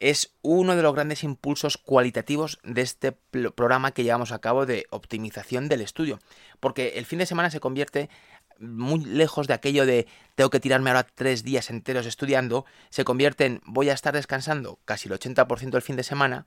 es 0.00 0.34
uno 0.42 0.76
de 0.76 0.82
los 0.82 0.94
grandes 0.94 1.22
impulsos 1.22 1.76
cualitativos 1.76 2.58
de 2.64 2.82
este 2.82 3.12
programa 3.12 3.92
que 3.92 4.02
llevamos 4.02 4.32
a 4.32 4.40
cabo 4.40 4.66
de 4.66 4.86
optimización 4.90 5.68
del 5.68 5.80
estudio. 5.80 6.18
Porque 6.60 6.94
el 6.96 7.06
fin 7.06 7.20
de 7.20 7.26
semana 7.26 7.50
se 7.50 7.60
convierte 7.60 8.10
muy 8.58 9.04
lejos 9.04 9.46
de 9.46 9.54
aquello 9.54 9.86
de 9.86 10.06
tengo 10.34 10.50
que 10.50 10.60
tirarme 10.60 10.90
ahora 10.90 11.06
tres 11.06 11.42
días 11.42 11.70
enteros 11.70 12.06
estudiando, 12.06 12.64
se 12.90 13.04
convierte 13.04 13.46
en 13.46 13.60
voy 13.64 13.90
a 13.90 13.94
estar 13.94 14.14
descansando 14.14 14.78
casi 14.84 15.08
el 15.08 15.14
80% 15.18 15.70
del 15.70 15.82
fin 15.82 15.96
de 15.96 16.02
semana 16.02 16.46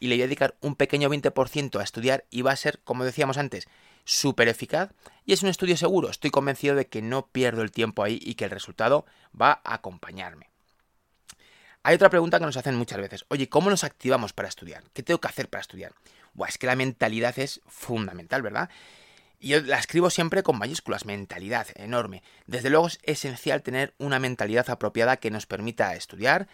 y 0.00 0.08
le 0.08 0.16
voy 0.16 0.22
a 0.22 0.26
dedicar 0.26 0.56
un 0.60 0.74
pequeño 0.74 1.08
20% 1.08 1.78
a 1.78 1.82
estudiar 1.82 2.24
y 2.30 2.42
va 2.42 2.52
a 2.52 2.56
ser, 2.56 2.80
como 2.84 3.04
decíamos 3.04 3.38
antes, 3.38 3.68
súper 4.04 4.48
eficaz 4.48 4.90
y 5.24 5.32
es 5.32 5.42
un 5.42 5.48
estudio 5.48 5.76
seguro. 5.76 6.10
Estoy 6.10 6.30
convencido 6.30 6.74
de 6.74 6.86
que 6.86 7.02
no 7.02 7.26
pierdo 7.28 7.62
el 7.62 7.72
tiempo 7.72 8.02
ahí 8.02 8.18
y 8.22 8.34
que 8.34 8.44
el 8.44 8.50
resultado 8.50 9.06
va 9.40 9.60
a 9.64 9.74
acompañarme. 9.74 10.50
Hay 11.82 11.96
otra 11.96 12.08
pregunta 12.08 12.38
que 12.38 12.46
nos 12.46 12.56
hacen 12.56 12.76
muchas 12.76 12.98
veces. 12.98 13.24
Oye, 13.28 13.48
¿cómo 13.48 13.68
nos 13.68 13.84
activamos 13.84 14.32
para 14.32 14.48
estudiar? 14.48 14.84
¿Qué 14.94 15.02
tengo 15.02 15.20
que 15.20 15.28
hacer 15.28 15.50
para 15.50 15.60
estudiar? 15.60 15.92
Buah, 16.32 16.48
es 16.48 16.58
que 16.58 16.66
la 16.66 16.76
mentalidad 16.76 17.38
es 17.38 17.60
fundamental, 17.66 18.40
¿verdad? 18.40 18.70
Y 19.38 19.48
yo 19.48 19.60
la 19.60 19.78
escribo 19.78 20.08
siempre 20.08 20.42
con 20.42 20.58
mayúsculas, 20.58 21.04
mentalidad, 21.04 21.66
enorme. 21.74 22.22
Desde 22.46 22.70
luego 22.70 22.86
es 22.86 22.98
esencial 23.02 23.62
tener 23.62 23.92
una 23.98 24.18
mentalidad 24.18 24.70
apropiada 24.70 25.18
que 25.18 25.30
nos 25.30 25.44
permita 25.44 25.94
estudiar 25.94 26.48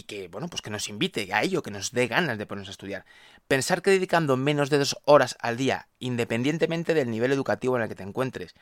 y 0.00 0.04
que, 0.04 0.28
bueno, 0.28 0.48
pues 0.48 0.62
que 0.62 0.70
nos 0.70 0.88
invite 0.88 1.28
a 1.34 1.42
ello, 1.42 1.62
que 1.62 1.70
nos 1.70 1.92
dé 1.92 2.06
ganas 2.06 2.38
de 2.38 2.46
ponernos 2.46 2.68
a 2.68 2.72
estudiar. 2.72 3.04
Pensar 3.48 3.82
que 3.82 3.90
dedicando 3.90 4.38
menos 4.38 4.70
de 4.70 4.78
dos 4.78 4.96
horas 5.04 5.36
al 5.40 5.58
día, 5.58 5.88
independientemente 5.98 6.94
del 6.94 7.10
nivel 7.10 7.32
educativo 7.32 7.76
en 7.76 7.82
el 7.82 7.88
que 7.90 7.94
te 7.94 8.02
encuentres, 8.02 8.54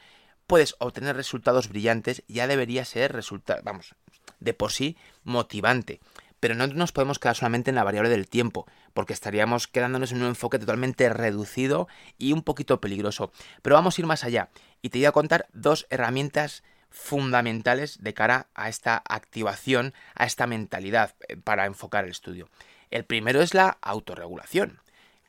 puedes 0.49 0.75
obtener 0.81 1.15
resultados 1.15 1.69
brillantes, 1.69 2.25
ya 2.27 2.49
debería 2.49 2.85
ser 2.85 3.13
resultado, 3.13 3.63
vamos, 3.63 3.95
de 4.41 4.53
por 4.53 4.73
sí 4.73 4.97
motivante. 5.23 6.01
Pero 6.41 6.57
no 6.57 6.67
nos 6.67 6.91
podemos 6.91 7.21
quedar 7.21 7.37
solamente 7.37 7.71
en 7.71 7.77
la 7.77 7.85
variable 7.85 8.11
del 8.11 8.29
tiempo, 8.29 8.67
porque 8.93 9.13
estaríamos 9.13 9.69
quedándonos 9.69 10.11
en 10.11 10.23
un 10.23 10.29
enfoque 10.29 10.59
totalmente 10.59 11.09
reducido 11.09 11.87
y 12.17 12.33
un 12.33 12.43
poquito 12.43 12.81
peligroso. 12.81 13.31
Pero 13.63 13.77
vamos 13.77 13.97
a 13.97 14.01
ir 14.01 14.07
más 14.07 14.25
allá 14.25 14.51
y 14.83 14.89
te 14.89 14.99
voy 14.99 15.07
a 15.07 15.13
contar 15.13 15.47
dos 15.53 15.87
herramientas 15.91 16.65
fundamentales 16.91 18.03
de 18.03 18.15
cara 18.15 18.49
a 18.55 18.69
esta 18.69 19.03
activación, 19.09 19.95
a 20.15 20.27
esta 20.27 20.47
mentalidad 20.47 21.15
eh, 21.29 21.37
para 21.37 21.67
enfocar 21.67 22.05
el 22.05 22.11
estudio. 22.11 22.49
El 22.91 23.05
primero 23.05 23.43
es 23.43 23.55
la 23.55 23.79
autorregulación, 23.81 24.81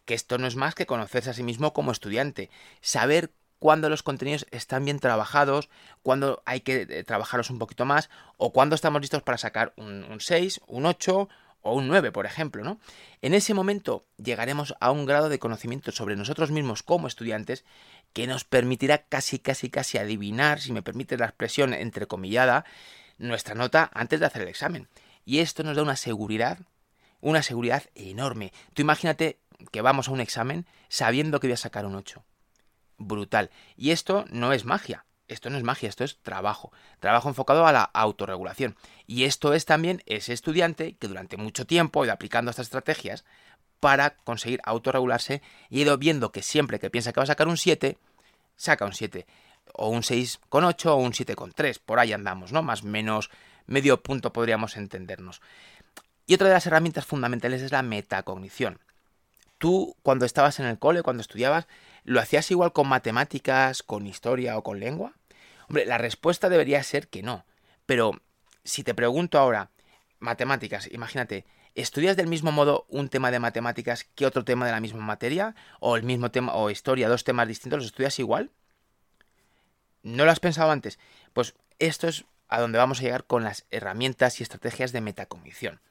que 0.05 0.13
esto 0.13 0.37
no 0.37 0.47
es 0.47 0.55
más 0.55 0.75
que 0.75 0.85
conocerse 0.85 1.29
a 1.29 1.33
sí 1.33 1.43
mismo 1.43 1.73
como 1.73 1.91
estudiante, 1.91 2.49
saber 2.81 3.31
cuándo 3.59 3.89
los 3.89 4.03
contenidos 4.03 4.47
están 4.51 4.85
bien 4.85 4.99
trabajados, 4.99 5.69
cuándo 6.01 6.41
hay 6.45 6.61
que 6.61 6.87
eh, 6.89 7.03
trabajarlos 7.03 7.49
un 7.49 7.59
poquito 7.59 7.85
más, 7.85 8.09
o 8.37 8.53
cuándo 8.53 8.75
estamos 8.75 9.01
listos 9.01 9.21
para 9.21 9.37
sacar 9.37 9.73
un, 9.75 10.05
un 10.05 10.21
6, 10.21 10.61
un 10.67 10.85
8 10.85 11.29
o 11.61 11.73
un 11.73 11.87
9, 11.87 12.11
por 12.11 12.25
ejemplo, 12.25 12.63
¿no? 12.63 12.79
En 13.21 13.33
ese 13.33 13.53
momento 13.53 14.05
llegaremos 14.17 14.75
a 14.79 14.91
un 14.91 15.05
grado 15.05 15.29
de 15.29 15.39
conocimiento 15.39 15.91
sobre 15.91 16.15
nosotros 16.15 16.51
mismos 16.51 16.83
como 16.83 17.07
estudiantes 17.07 17.65
que 18.13 18.27
nos 18.27 18.43
permitirá 18.43 18.99
casi, 19.03 19.39
casi, 19.39 19.69
casi 19.69 19.97
adivinar, 19.97 20.59
si 20.59 20.71
me 20.71 20.81
permite 20.81 21.17
la 21.17 21.25
expresión 21.25 21.73
entrecomillada, 21.73 22.65
nuestra 23.17 23.55
nota 23.55 23.89
antes 23.93 24.19
de 24.19 24.25
hacer 24.25 24.43
el 24.43 24.47
examen. 24.47 24.87
Y 25.25 25.39
esto 25.39 25.63
nos 25.63 25.75
da 25.75 25.83
una 25.83 25.95
seguridad, 25.95 26.59
una 27.21 27.43
seguridad 27.43 27.83
enorme. 27.95 28.53
Tú 28.73 28.81
imagínate 28.81 29.39
que 29.71 29.81
vamos 29.81 30.07
a 30.07 30.11
un 30.11 30.21
examen 30.21 30.65
sabiendo 30.87 31.39
que 31.39 31.47
voy 31.47 31.53
a 31.53 31.57
sacar 31.57 31.85
un 31.85 31.95
8. 31.95 32.23
Brutal. 32.97 33.49
Y 33.75 33.91
esto 33.91 34.25
no 34.29 34.53
es 34.53 34.65
magia. 34.65 35.05
Esto 35.29 35.49
no 35.49 35.57
es 35.57 35.63
magia, 35.63 35.87
esto 35.87 36.03
es 36.03 36.17
trabajo. 36.17 36.71
Trabajo 36.99 37.29
enfocado 37.29 37.65
a 37.65 37.71
la 37.71 37.83
autorregulación. 37.83 38.75
Y 39.07 39.23
esto 39.23 39.53
es 39.53 39.65
también 39.65 40.03
ese 40.05 40.33
estudiante 40.33 40.95
que 40.99 41.07
durante 41.07 41.37
mucho 41.37 41.65
tiempo 41.65 42.01
ha 42.01 42.05
ido 42.05 42.13
aplicando 42.13 42.51
estas 42.51 42.67
estrategias 42.67 43.23
para 43.79 44.15
conseguir 44.17 44.59
autorregularse 44.65 45.41
y 45.69 45.79
ha 45.79 45.81
ido 45.83 45.97
viendo 45.97 46.31
que 46.31 46.41
siempre 46.41 46.79
que 46.79 46.89
piensa 46.89 47.13
que 47.13 47.19
va 47.19 47.23
a 47.23 47.27
sacar 47.27 47.47
un 47.47 47.57
7, 47.57 47.97
saca 48.57 48.85
un 48.85 48.93
7. 48.93 49.25
O 49.73 49.89
un 49.89 50.01
6,8 50.01 50.85
o 50.87 50.95
un 50.95 51.13
7,3. 51.13 51.79
Por 51.85 51.99
ahí 51.99 52.11
andamos, 52.11 52.51
¿no? 52.51 52.63
Más 52.63 52.83
o 52.83 52.87
menos 52.87 53.29
medio 53.67 54.01
punto 54.01 54.33
podríamos 54.33 54.77
entendernos. 54.77 55.41
Y 56.25 56.33
otra 56.33 56.47
de 56.47 56.53
las 56.53 56.65
herramientas 56.65 57.05
fundamentales 57.05 57.61
es 57.61 57.71
la 57.71 57.83
metacognición. 57.83 58.79
Tú, 59.57 59.95
cuando 60.03 60.25
estabas 60.25 60.59
en 60.59 60.65
el 60.65 60.79
cole, 60.79 61.03
cuando 61.03 61.21
estudiabas, 61.21 61.67
¿lo 62.03 62.19
hacías 62.19 62.49
igual 62.49 62.71
con 62.71 62.87
matemáticas, 62.87 63.83
con 63.83 64.07
historia 64.07 64.57
o 64.57 64.63
con 64.63 64.79
lengua? 64.79 65.13
Hombre, 65.69 65.85
la 65.85 65.99
respuesta 65.99 66.49
debería 66.49 66.81
ser 66.83 67.07
que 67.07 67.21
no. 67.21 67.45
Pero 67.85 68.21
si 68.63 68.83
te 68.83 68.95
pregunto 68.95 69.37
ahora, 69.37 69.69
matemáticas, 70.19 70.89
imagínate, 70.91 71.45
¿estudias 71.75 72.17
del 72.17 72.27
mismo 72.27 72.51
modo 72.51 72.85
un 72.89 73.07
tema 73.07 73.29
de 73.29 73.39
matemáticas 73.39 74.03
que 74.15 74.25
otro 74.25 74.43
tema 74.43 74.65
de 74.65 74.71
la 74.71 74.79
misma 74.79 75.05
materia? 75.05 75.55
¿O 75.79 75.95
el 75.95 76.03
mismo 76.03 76.31
tema, 76.31 76.55
o 76.55 76.71
historia, 76.71 77.07
dos 77.07 77.23
temas 77.23 77.47
distintos, 77.47 77.77
los 77.77 77.85
estudias 77.87 78.17
igual? 78.17 78.51
¿No 80.01 80.25
lo 80.25 80.31
has 80.31 80.39
pensado 80.39 80.71
antes? 80.71 80.97
Pues 81.33 81.53
esto 81.77 82.07
es 82.07 82.25
a 82.47 82.59
donde 82.59 82.79
vamos 82.79 82.99
a 82.99 83.03
llegar 83.03 83.25
con 83.25 83.43
las 83.43 83.65
herramientas 83.69 84.39
y 84.39 84.43
estrategias 84.43 84.91
de 84.91 85.01
metacognición. 85.01 85.81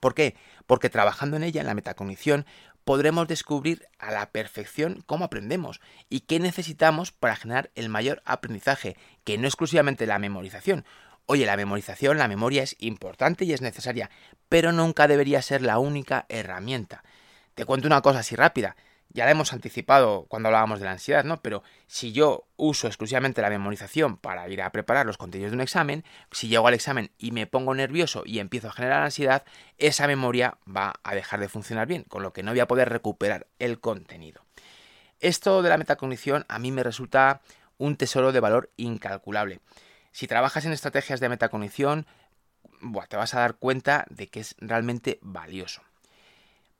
¿Por 0.00 0.14
qué? 0.14 0.36
Porque 0.66 0.90
trabajando 0.90 1.36
en 1.36 1.42
ella, 1.42 1.60
en 1.60 1.66
la 1.66 1.74
metacognición, 1.74 2.46
podremos 2.84 3.28
descubrir 3.28 3.86
a 3.98 4.10
la 4.10 4.30
perfección 4.30 5.02
cómo 5.06 5.24
aprendemos 5.24 5.80
y 6.08 6.20
qué 6.20 6.40
necesitamos 6.40 7.12
para 7.12 7.36
generar 7.36 7.70
el 7.74 7.88
mayor 7.88 8.22
aprendizaje, 8.24 8.96
que 9.24 9.38
no 9.38 9.46
exclusivamente 9.46 10.06
la 10.06 10.18
memorización. 10.18 10.84
Oye, 11.26 11.46
la 11.46 11.56
memorización, 11.56 12.18
la 12.18 12.28
memoria 12.28 12.62
es 12.62 12.76
importante 12.80 13.44
y 13.44 13.52
es 13.52 13.62
necesaria, 13.62 14.10
pero 14.48 14.72
nunca 14.72 15.06
debería 15.06 15.40
ser 15.42 15.62
la 15.62 15.78
única 15.78 16.26
herramienta. 16.28 17.04
Te 17.54 17.64
cuento 17.64 17.86
una 17.86 18.02
cosa 18.02 18.20
así 18.20 18.34
rápida 18.34 18.76
ya 19.14 19.26
la 19.26 19.30
hemos 19.30 19.52
anticipado 19.52 20.26
cuando 20.28 20.48
hablábamos 20.48 20.78
de 20.78 20.86
la 20.86 20.92
ansiedad, 20.92 21.24
¿no? 21.24 21.42
Pero 21.42 21.62
si 21.86 22.12
yo 22.12 22.46
uso 22.56 22.86
exclusivamente 22.86 23.42
la 23.42 23.50
memorización 23.50 24.16
para 24.16 24.48
ir 24.48 24.62
a 24.62 24.70
preparar 24.70 25.06
los 25.06 25.18
contenidos 25.18 25.50
de 25.52 25.56
un 25.56 25.60
examen, 25.60 26.04
si 26.30 26.48
llego 26.48 26.66
al 26.66 26.74
examen 26.74 27.10
y 27.18 27.30
me 27.32 27.46
pongo 27.46 27.74
nervioso 27.74 28.22
y 28.24 28.38
empiezo 28.38 28.68
a 28.68 28.72
generar 28.72 29.02
ansiedad, 29.02 29.44
esa 29.78 30.06
memoria 30.06 30.56
va 30.66 30.94
a 31.02 31.14
dejar 31.14 31.40
de 31.40 31.48
funcionar 31.48 31.86
bien, 31.86 32.04
con 32.04 32.22
lo 32.22 32.32
que 32.32 32.42
no 32.42 32.52
voy 32.52 32.60
a 32.60 32.68
poder 32.68 32.88
recuperar 32.88 33.46
el 33.58 33.80
contenido. 33.80 34.44
Esto 35.20 35.62
de 35.62 35.68
la 35.68 35.78
metacognición 35.78 36.44
a 36.48 36.58
mí 36.58 36.72
me 36.72 36.82
resulta 36.82 37.42
un 37.78 37.96
tesoro 37.96 38.32
de 38.32 38.40
valor 38.40 38.70
incalculable. 38.76 39.60
Si 40.10 40.26
trabajas 40.26 40.64
en 40.64 40.72
estrategias 40.72 41.20
de 41.20 41.28
metacognición, 41.28 42.06
te 43.08 43.16
vas 43.16 43.34
a 43.34 43.40
dar 43.40 43.54
cuenta 43.54 44.06
de 44.08 44.28
que 44.28 44.40
es 44.40 44.54
realmente 44.58 45.18
valioso. 45.22 45.82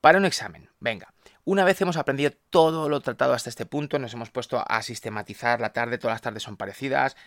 Para 0.01 0.17
un 0.17 0.25
examen, 0.25 0.69
venga, 0.79 1.13
una 1.45 1.63
vez 1.63 1.81
hemos 1.81 1.97
aprendido 1.97 2.31
todo 2.49 2.89
lo 2.89 3.01
tratado 3.01 3.33
hasta 3.33 3.49
este 3.49 3.65
punto, 3.65 3.99
nos 3.99 4.13
hemos 4.13 4.31
puesto 4.31 4.63
a 4.65 4.81
sistematizar 4.81 5.59
la 5.59 5.73
tarde, 5.73 5.97
todas 5.97 6.15
las 6.15 6.21
tardes 6.21 6.43
son 6.43 6.57
parecidas, 6.57 7.17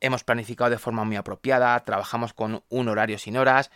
hemos 0.00 0.24
planificado 0.24 0.70
de 0.70 0.78
forma 0.78 1.04
muy 1.04 1.16
apropiada, 1.16 1.78
trabajamos 1.84 2.34
con 2.34 2.62
un 2.68 2.88
horario 2.88 3.18
sin 3.18 3.36
horas, 3.36 3.70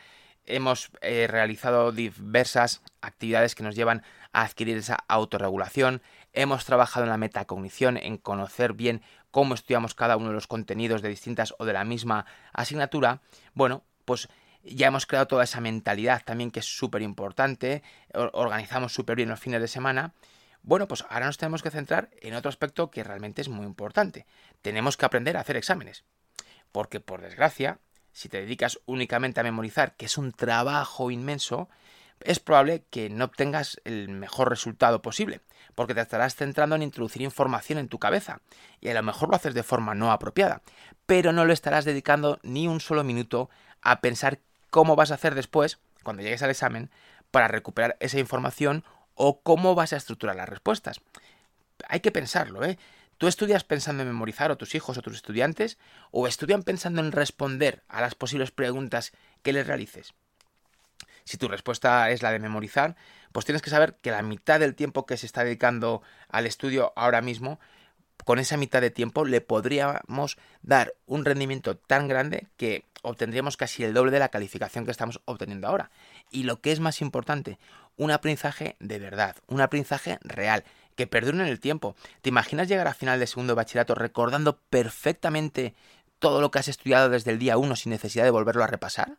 hemos 0.45 0.91
eh, 1.01 1.27
realizado 1.29 1.93
diversas 1.93 2.83
actividades 3.01 3.55
que 3.55 3.63
nos 3.63 3.75
llevan 3.75 4.03
a 4.33 4.43
adquirir 4.43 4.77
esa 4.77 4.99
autorregulación, 5.09 6.03
hemos 6.33 6.65
trabajado 6.65 7.05
en 7.05 7.11
la 7.11 7.17
metacognición, 7.17 7.97
en 7.97 8.19
conocer 8.19 8.75
bien 8.75 9.03
cómo 9.31 9.55
estudiamos 9.55 9.95
cada 9.95 10.17
uno 10.17 10.29
de 10.29 10.35
los 10.35 10.47
contenidos 10.47 11.01
de 11.01 11.09
distintas 11.09 11.55
o 11.59 11.65
de 11.65 11.73
la 11.73 11.85
misma 11.85 12.27
asignatura, 12.53 13.23
bueno, 13.55 13.83
pues 14.05 14.29
ya 14.69 14.89
hemos 14.89 15.07
creado 15.07 15.27
toda 15.27 15.45
esa 15.45 15.61
mentalidad 15.61 16.23
también 16.25 16.51
que 16.51 16.61
es 16.61 16.67
súper 16.67 17.03
importante, 17.03 17.83
organizamos 18.13 18.93
súper 18.93 19.17
bien 19.17 19.29
los 19.29 19.41
fines 19.41 19.61
de 19.61 19.69
semana. 19.69 20.13
Bueno, 20.63 20.89
pues 20.89 21.05
ahora 21.09 21.27
nos 21.27 21.39
tenemos 21.39 21.63
que 21.63 21.71
centrar 21.71 22.11
en 22.21 22.35
otro 22.35 22.49
aspecto 22.49 22.91
que 22.91 23.05
realmente 23.05 23.41
es 23.41 23.49
muy 23.49 23.67
importante. 23.67 24.27
Tenemos 24.63 24.97
que 24.97 25.07
aprender 25.07 25.37
a 25.37 25.41
hacer 25.41 25.57
exámenes. 25.57 26.05
Porque, 26.73 26.99
por 26.99 27.21
desgracia, 27.21 27.79
si 28.13 28.29
te 28.29 28.41
dedicas 28.41 28.81
únicamente 28.87 29.39
a 29.39 29.45
memorizar, 29.45 29.95
que 29.97 30.07
es 30.07 30.19
un 30.19 30.33
trabajo 30.33 31.11
inmenso, 31.11 31.69
es 32.21 32.41
probable 32.41 32.85
que 32.91 33.11
no 33.11 33.27
obtengas 33.27 33.81
el 33.85 34.09
mejor 34.09 34.49
resultado 34.49 35.03
posible, 35.03 35.41
porque 35.75 35.95
te 35.95 36.01
estarás 36.01 36.35
centrando 36.35 36.75
en 36.75 36.83
introducir 36.83 37.23
información 37.23 37.79
en 37.79 37.89
tu 37.89 37.99
cabeza, 37.99 38.41
y 38.81 38.89
a 38.89 38.95
lo 38.95 39.03
mejor 39.03 39.29
lo 39.29 39.37
haces 39.37 39.55
de 39.55 39.63
forma 39.63 39.95
no 39.95 40.11
apropiada, 40.11 40.63
pero 41.05 41.33
no 41.33 41.45
le 41.45 41.53
estarás 41.53 41.85
dedicando 41.85 42.41
ni 42.43 42.67
un 42.67 42.81
solo 42.81 43.05
minuto 43.05 43.51
a 43.83 44.01
pensar 44.01 44.41
cómo 44.77 44.95
vas 44.95 45.11
a 45.11 45.15
hacer 45.15 45.35
después, 45.35 45.79
cuando 46.03 46.23
llegues 46.23 46.43
al 46.43 46.51
examen, 46.51 46.91
para 47.31 47.49
recuperar 47.49 47.97
esa 47.99 48.19
información 48.19 48.85
o 49.15 49.41
cómo 49.41 49.75
vas 49.75 49.95
a 49.95 49.97
estructurar 49.97 50.37
las 50.37 50.51
respuestas. 50.51 51.01
Hay 51.89 52.01
que 52.01 52.13
pensarlo, 52.13 52.63
¿eh? 52.63 52.79
¿Tú 53.17 53.27
estudias 53.27 53.65
pensando 53.65 54.03
en 54.03 54.11
memorizar 54.11 54.51
o 54.51 54.59
tus 54.59 54.75
hijos 54.75 54.99
o 54.99 55.01
tus 55.01 55.17
estudiantes? 55.17 55.79
¿O 56.11 56.27
estudian 56.27 56.63
pensando 56.63 57.01
en 57.01 57.13
responder 57.13 57.85
a 57.89 58.03
las 58.03 58.15
posibles 58.15 58.51
preguntas 58.51 59.13
que 59.43 59.55
les 59.55 59.67
realices? 59.67 60.13
Si 61.25 61.39
tu 61.39 61.49
respuesta 61.49 62.11
es 62.11 62.23
la 62.23 62.31
de 62.31 62.39
memorizar, 62.39 62.97
pues 63.33 63.47
tienes 63.47 63.63
que 63.63 63.71
saber 63.71 63.97
que 64.03 64.11
la 64.11 64.21
mitad 64.21 64.61
del 64.61 64.75
tiempo 64.75 65.07
que 65.07 65.17
se 65.17 65.25
está 65.25 65.43
dedicando 65.43 66.03
al 66.29 66.45
estudio 66.45 66.93
ahora 66.97 67.23
mismo 67.23 67.59
con 68.25 68.39
esa 68.39 68.59
mitad 68.59 68.83
de 68.83 68.91
tiempo 68.91 69.25
le 69.25 69.41
podríamos 69.41 70.37
dar 70.61 70.93
un 71.07 71.25
rendimiento 71.25 71.79
tan 71.79 72.09
grande 72.09 72.47
que 72.57 72.85
obtendríamos 73.07 73.57
casi 73.57 73.85
el 73.85 73.95
doble 73.95 74.11
de 74.11 74.19
la 74.19 74.31
calificación 74.31 74.85
que 74.85 74.91
estamos 74.91 75.21
obteniendo 75.27 75.69
ahora. 75.69 75.91
Y 76.31 76.43
lo 76.43 76.61
que 76.61 76.73
es 76.73 76.81
más 76.81 77.01
importante, 77.01 77.59
un 77.97 78.11
aprendizaje 78.11 78.77
de 78.81 78.99
verdad, 78.99 79.37
un 79.47 79.61
aprendizaje 79.61 80.19
real, 80.23 80.65
que 80.97 81.07
perdure 81.07 81.39
en 81.39 81.47
el 81.47 81.61
tiempo. 81.61 81.95
¿Te 82.23 82.31
imaginas 82.31 82.69
llegar 82.69 82.89
a 82.89 82.95
final 82.95 83.21
de 83.21 83.27
segundo 83.27 83.55
bachillerato 83.55 83.95
recordando 83.95 84.59
perfectamente 84.71 85.75
todo 86.19 86.41
lo 86.41 86.51
que 86.51 86.59
has 86.59 86.69
estudiado 86.69 87.09
desde 87.09 87.31
el 87.31 87.39
día 87.39 87.59
1 87.59 87.77
sin 87.77 87.91
necesidad 87.91 88.25
de 88.25 88.31
volverlo 88.31 88.65
a 88.65 88.67
repasar? 88.67 89.19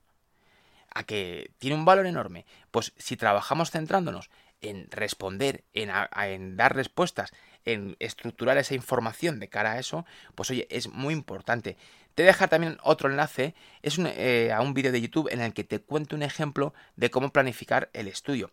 A 0.93 1.03
que 1.03 1.51
tiene 1.59 1.75
un 1.75 1.85
valor 1.85 2.07
enorme. 2.07 2.45
Pues 2.71 2.93
si 2.97 3.15
trabajamos 3.15 3.71
centrándonos 3.71 4.29
en 4.59 4.89
responder, 4.89 5.63
en, 5.73 5.91
en 6.15 6.57
dar 6.57 6.75
respuestas, 6.75 7.31
en 7.63 7.95
estructurar 7.99 8.57
esa 8.57 8.73
información 8.73 9.39
de 9.39 9.49
cara 9.49 9.73
a 9.73 9.79
eso, 9.79 10.05
pues 10.35 10.49
oye, 10.49 10.67
es 10.69 10.89
muy 10.89 11.13
importante. 11.13 11.77
Te 12.17 12.23
deja 12.23 12.47
también 12.47 12.79
otro 12.81 13.11
enlace, 13.11 13.53
es 13.83 13.99
eh, 13.99 14.51
a 14.51 14.61
un 14.61 14.73
vídeo 14.73 14.91
de 14.91 14.99
YouTube 14.99 15.31
en 15.31 15.39
el 15.39 15.53
que 15.53 15.63
te 15.63 15.79
cuento 15.79 16.15
un 16.15 16.23
ejemplo 16.23 16.73
de 16.95 17.11
cómo 17.11 17.29
planificar 17.29 17.91
el 17.93 18.07
estudio. 18.07 18.49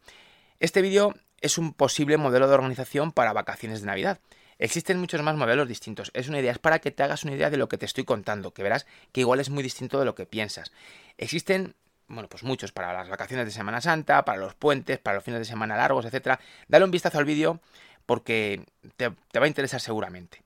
Este 0.60 0.82
vídeo 0.82 1.14
es 1.40 1.56
un 1.56 1.72
posible 1.72 2.18
modelo 2.18 2.46
de 2.46 2.52
organización 2.52 3.10
para 3.10 3.32
vacaciones 3.32 3.80
de 3.80 3.86
Navidad. 3.86 4.20
Existen 4.58 5.00
muchos 5.00 5.22
más 5.22 5.36
modelos 5.36 5.66
distintos. 5.66 6.10
Es 6.12 6.28
una 6.28 6.40
idea, 6.40 6.52
es 6.52 6.58
para 6.58 6.78
que 6.80 6.90
te 6.90 7.04
hagas 7.04 7.24
una 7.24 7.32
idea 7.32 7.48
de 7.48 7.56
lo 7.56 7.66
que 7.70 7.78
te 7.78 7.86
estoy 7.86 8.04
contando, 8.04 8.52
que 8.52 8.62
verás 8.62 8.84
que 9.12 9.22
igual 9.22 9.40
es 9.40 9.48
muy 9.48 9.62
distinto 9.62 9.98
de 9.98 10.04
lo 10.04 10.14
que 10.14 10.26
piensas. 10.26 10.70
Existen, 11.16 11.74
bueno, 12.06 12.28
pues 12.28 12.42
muchos 12.42 12.70
para 12.70 12.92
las 12.92 13.08
vacaciones 13.08 13.46
de 13.46 13.50
Semana 13.50 13.80
Santa, 13.80 14.26
para 14.26 14.36
los 14.36 14.54
puentes, 14.54 14.98
para 14.98 15.14
los 15.14 15.24
fines 15.24 15.40
de 15.40 15.46
semana 15.46 15.74
largos, 15.74 16.04
etcétera. 16.04 16.38
Dale 16.68 16.84
un 16.84 16.90
vistazo 16.90 17.16
al 17.16 17.24
vídeo 17.24 17.60
porque 18.04 18.66
te, 18.98 19.08
va 19.08 19.44
a 19.44 19.48
interesar 19.48 19.80
seguramente. 19.80 20.43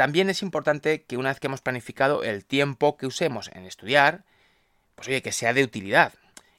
También 0.00 0.30
es 0.30 0.40
importante 0.40 1.02
que 1.02 1.18
una 1.18 1.28
vez 1.28 1.40
que 1.40 1.48
hemos 1.48 1.60
planificado 1.60 2.24
el 2.24 2.46
tiempo 2.46 2.96
que 2.96 3.04
usemos 3.04 3.50
en 3.52 3.66
estudiar, 3.66 4.24
pues 4.94 5.08
oye, 5.08 5.20
que 5.20 5.30
sea 5.30 5.52
de 5.52 5.62
utilidad. 5.62 6.14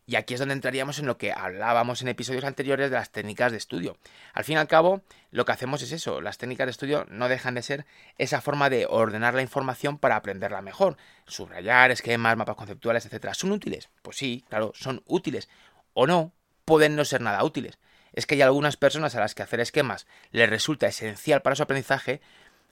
Y 0.06 0.16
aquí 0.16 0.36
es 0.36 0.40
donde 0.40 0.54
entraríamos 0.54 1.00
en 1.00 1.08
lo 1.08 1.18
que 1.18 1.32
hablábamos 1.32 2.04
en 2.04 2.10
episodios 2.10 2.44
anteriores 2.44 2.92
de 2.92 2.98
las 2.98 3.10
técnicas 3.10 3.52
de 3.52 3.58
estudio. 3.58 3.98
Al 4.34 4.44
fin 4.44 4.58
y 4.58 4.60
al 4.60 4.68
cabo, 4.68 5.02
lo 5.32 5.44
que 5.44 5.54
hacemos 5.54 5.82
es 5.82 5.92
eso. 5.92 6.22
Las 6.22 6.38
técnicas 6.38 6.68
de 6.68 6.72
estudio 6.72 7.08
no 7.10 7.30
dejan 7.30 7.56
de 7.56 7.64
ser 7.64 7.88
esa 8.20 8.42
forma 8.42 8.70
de 8.70 8.86
ordenar 8.88 9.34
la 9.34 9.42
información 9.42 9.98
para 9.98 10.18
aprenderla 10.18 10.62
mejor. 10.62 10.98
Subrayar, 11.26 11.90
esquemas, 11.90 12.38
mapas 12.38 12.56
conceptuales, 12.56 13.08
etcétera. 13.08 13.34
¿Son 13.34 13.52
útiles? 13.52 13.90
Pues 14.04 14.18
sí, 14.18 14.46
claro, 14.50 14.72
son 14.76 15.02
útiles. 15.08 15.50
O 15.96 16.06
no, 16.06 16.32
pueden 16.64 16.96
no 16.96 17.06
ser 17.06 17.22
nada 17.22 17.44
útiles 17.44 17.80
es 18.14 18.26
que 18.26 18.36
hay 18.36 18.42
algunas 18.42 18.76
personas 18.76 19.16
a 19.16 19.22
las 19.22 19.36
que 19.36 19.44
hacer 19.44 19.62
esquemas 19.62 20.06
les 20.32 20.50
resulta 20.50 20.88
esencial 20.88 21.42
para 21.42 21.56
su 21.56 21.64
aprendizaje, 21.64 22.20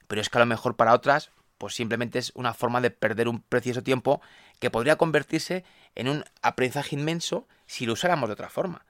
pero 0.09 0.21
es 0.21 0.29
que 0.29 0.39
a 0.39 0.41
lo 0.41 0.47
mejor 0.47 0.75
para 0.75 0.95
otras, 0.95 1.29
pues 1.59 1.75
simplemente 1.75 2.17
es 2.17 2.31
una 2.33 2.55
forma 2.55 2.81
de 2.81 2.89
perder 2.89 3.27
un 3.27 3.41
precioso 3.41 3.83
tiempo 3.83 4.21
que 4.59 4.71
podría 4.71 4.95
convertirse 4.95 5.63
en 5.93 6.09
un 6.09 6.25
aprendizaje 6.41 6.95
inmenso 6.95 7.47
si 7.67 7.85
lo 7.85 7.93
usáramos 7.93 8.27
de 8.27 8.33
otra 8.33 8.49
forma. 8.49 8.85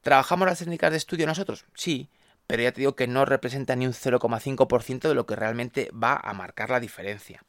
¿Trabajamos 0.00 0.48
las 0.48 0.60
técnicas 0.60 0.92
de 0.92 0.96
estudio 0.96 1.26
nosotros? 1.26 1.66
Sí, 1.74 2.08
pero 2.46 2.62
ya 2.62 2.72
te 2.72 2.80
digo 2.80 2.96
que 2.96 3.06
no 3.06 3.26
representa 3.26 3.76
ni 3.76 3.86
un 3.86 3.92
0,5% 3.92 5.08
de 5.08 5.14
lo 5.14 5.26
que 5.26 5.36
realmente 5.36 5.90
va 5.92 6.16
a 6.16 6.32
marcar 6.32 6.70
la 6.70 6.80
diferencia. 6.80 7.44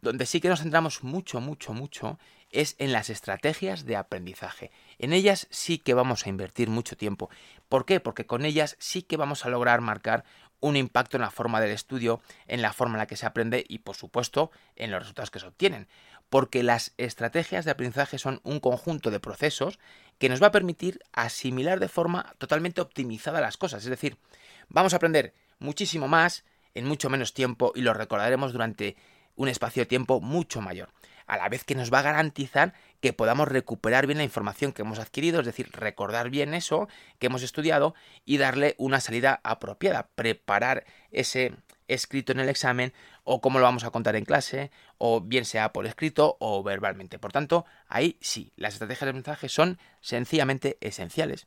Donde 0.00 0.26
sí 0.26 0.40
que 0.40 0.48
nos 0.48 0.60
centramos 0.60 1.02
mucho, 1.02 1.40
mucho, 1.40 1.72
mucho 1.72 2.20
es 2.52 2.76
en 2.78 2.92
las 2.92 3.10
estrategias 3.10 3.84
de 3.84 3.96
aprendizaje. 3.96 4.70
En 4.98 5.12
ellas 5.12 5.48
sí 5.50 5.78
que 5.78 5.94
vamos 5.94 6.24
a 6.24 6.28
invertir 6.28 6.68
mucho 6.70 6.96
tiempo. 6.96 7.30
¿Por 7.68 7.84
qué? 7.84 7.98
Porque 7.98 8.26
con 8.26 8.44
ellas 8.44 8.76
sí 8.78 9.02
que 9.02 9.16
vamos 9.16 9.44
a 9.44 9.48
lograr 9.48 9.80
marcar 9.80 10.24
un 10.60 10.76
impacto 10.76 11.16
en 11.16 11.22
la 11.22 11.30
forma 11.30 11.60
del 11.60 11.70
estudio, 11.70 12.20
en 12.46 12.62
la 12.62 12.72
forma 12.72 12.94
en 12.94 12.98
la 12.98 13.06
que 13.06 13.16
se 13.16 13.26
aprende 13.26 13.64
y 13.68 13.78
por 13.78 13.96
supuesto 13.96 14.50
en 14.76 14.90
los 14.90 15.00
resultados 15.00 15.30
que 15.30 15.40
se 15.40 15.46
obtienen. 15.46 15.88
Porque 16.28 16.62
las 16.62 16.92
estrategias 16.98 17.64
de 17.64 17.70
aprendizaje 17.70 18.18
son 18.18 18.40
un 18.44 18.60
conjunto 18.60 19.10
de 19.10 19.20
procesos 19.20 19.78
que 20.18 20.28
nos 20.28 20.42
va 20.42 20.48
a 20.48 20.52
permitir 20.52 21.00
asimilar 21.12 21.80
de 21.80 21.88
forma 21.88 22.34
totalmente 22.38 22.80
optimizada 22.80 23.40
las 23.40 23.56
cosas. 23.56 23.84
Es 23.84 23.90
decir, 23.90 24.18
vamos 24.68 24.92
a 24.92 24.96
aprender 24.96 25.32
muchísimo 25.58 26.08
más 26.08 26.44
en 26.74 26.86
mucho 26.86 27.08
menos 27.08 27.34
tiempo 27.34 27.72
y 27.74 27.80
lo 27.80 27.94
recordaremos 27.94 28.52
durante 28.52 28.96
un 29.36 29.48
espacio 29.48 29.82
de 29.82 29.86
tiempo 29.86 30.20
mucho 30.20 30.60
mayor 30.60 30.90
a 31.28 31.36
la 31.36 31.48
vez 31.48 31.62
que 31.62 31.74
nos 31.74 31.92
va 31.92 32.00
a 32.00 32.02
garantizar 32.02 32.74
que 33.00 33.12
podamos 33.12 33.46
recuperar 33.46 34.06
bien 34.06 34.18
la 34.18 34.24
información 34.24 34.72
que 34.72 34.82
hemos 34.82 34.98
adquirido, 34.98 35.40
es 35.40 35.46
decir, 35.46 35.70
recordar 35.72 36.30
bien 36.30 36.54
eso 36.54 36.88
que 37.18 37.26
hemos 37.26 37.42
estudiado 37.42 37.94
y 38.24 38.38
darle 38.38 38.74
una 38.78 39.00
salida 39.00 39.40
apropiada, 39.44 40.08
preparar 40.14 40.84
ese 41.12 41.54
escrito 41.86 42.32
en 42.32 42.40
el 42.40 42.48
examen 42.48 42.92
o 43.24 43.40
cómo 43.40 43.58
lo 43.58 43.64
vamos 43.64 43.84
a 43.84 43.90
contar 43.90 44.16
en 44.16 44.24
clase, 44.24 44.70
o 44.96 45.20
bien 45.20 45.44
sea 45.44 45.72
por 45.72 45.86
escrito 45.86 46.36
o 46.40 46.62
verbalmente. 46.62 47.18
Por 47.18 47.30
tanto, 47.30 47.66
ahí 47.86 48.16
sí, 48.20 48.52
las 48.56 48.74
estrategias 48.74 49.06
de 49.06 49.12
mensaje 49.12 49.48
son 49.48 49.78
sencillamente 50.00 50.76
esenciales. 50.80 51.46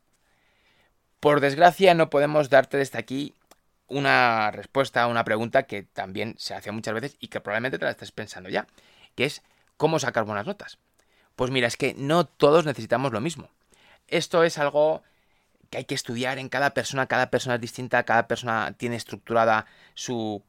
Por 1.19 1.39
desgracia, 1.39 1.93
no 1.93 2.09
podemos 2.09 2.49
darte 2.49 2.77
desde 2.77 2.97
aquí 2.97 3.35
una 3.87 4.51
respuesta 4.51 5.03
a 5.03 5.07
una 5.07 5.23
pregunta 5.23 5.63
que 5.63 5.83
también 5.83 6.35
se 6.37 6.53
hace 6.53 6.71
muchas 6.71 6.93
veces 6.93 7.17
y 7.19 7.27
que 7.27 7.41
probablemente 7.41 7.77
te 7.77 7.85
la 7.85 7.91
estés 7.91 8.11
pensando 8.11 8.49
ya, 8.49 8.67
que 9.15 9.25
es 9.25 9.43
¿Cómo 9.81 9.97
sacar 9.97 10.25
buenas 10.25 10.45
notas? 10.45 10.77
Pues 11.35 11.49
mira, 11.49 11.65
es 11.65 11.75
que 11.75 11.95
no 11.97 12.25
todos 12.25 12.67
necesitamos 12.67 13.13
lo 13.13 13.19
mismo. 13.19 13.49
Esto 14.07 14.43
es 14.43 14.59
algo 14.59 15.01
que 15.71 15.79
hay 15.79 15.85
que 15.85 15.95
estudiar 15.95 16.37
en 16.37 16.49
cada 16.49 16.75
persona, 16.75 17.07
cada 17.07 17.31
persona 17.31 17.55
es 17.55 17.61
distinta, 17.61 18.03
cada 18.03 18.27
persona 18.27 18.75
tiene 18.77 18.95
estructurada 18.95 19.65
su, 19.95 20.43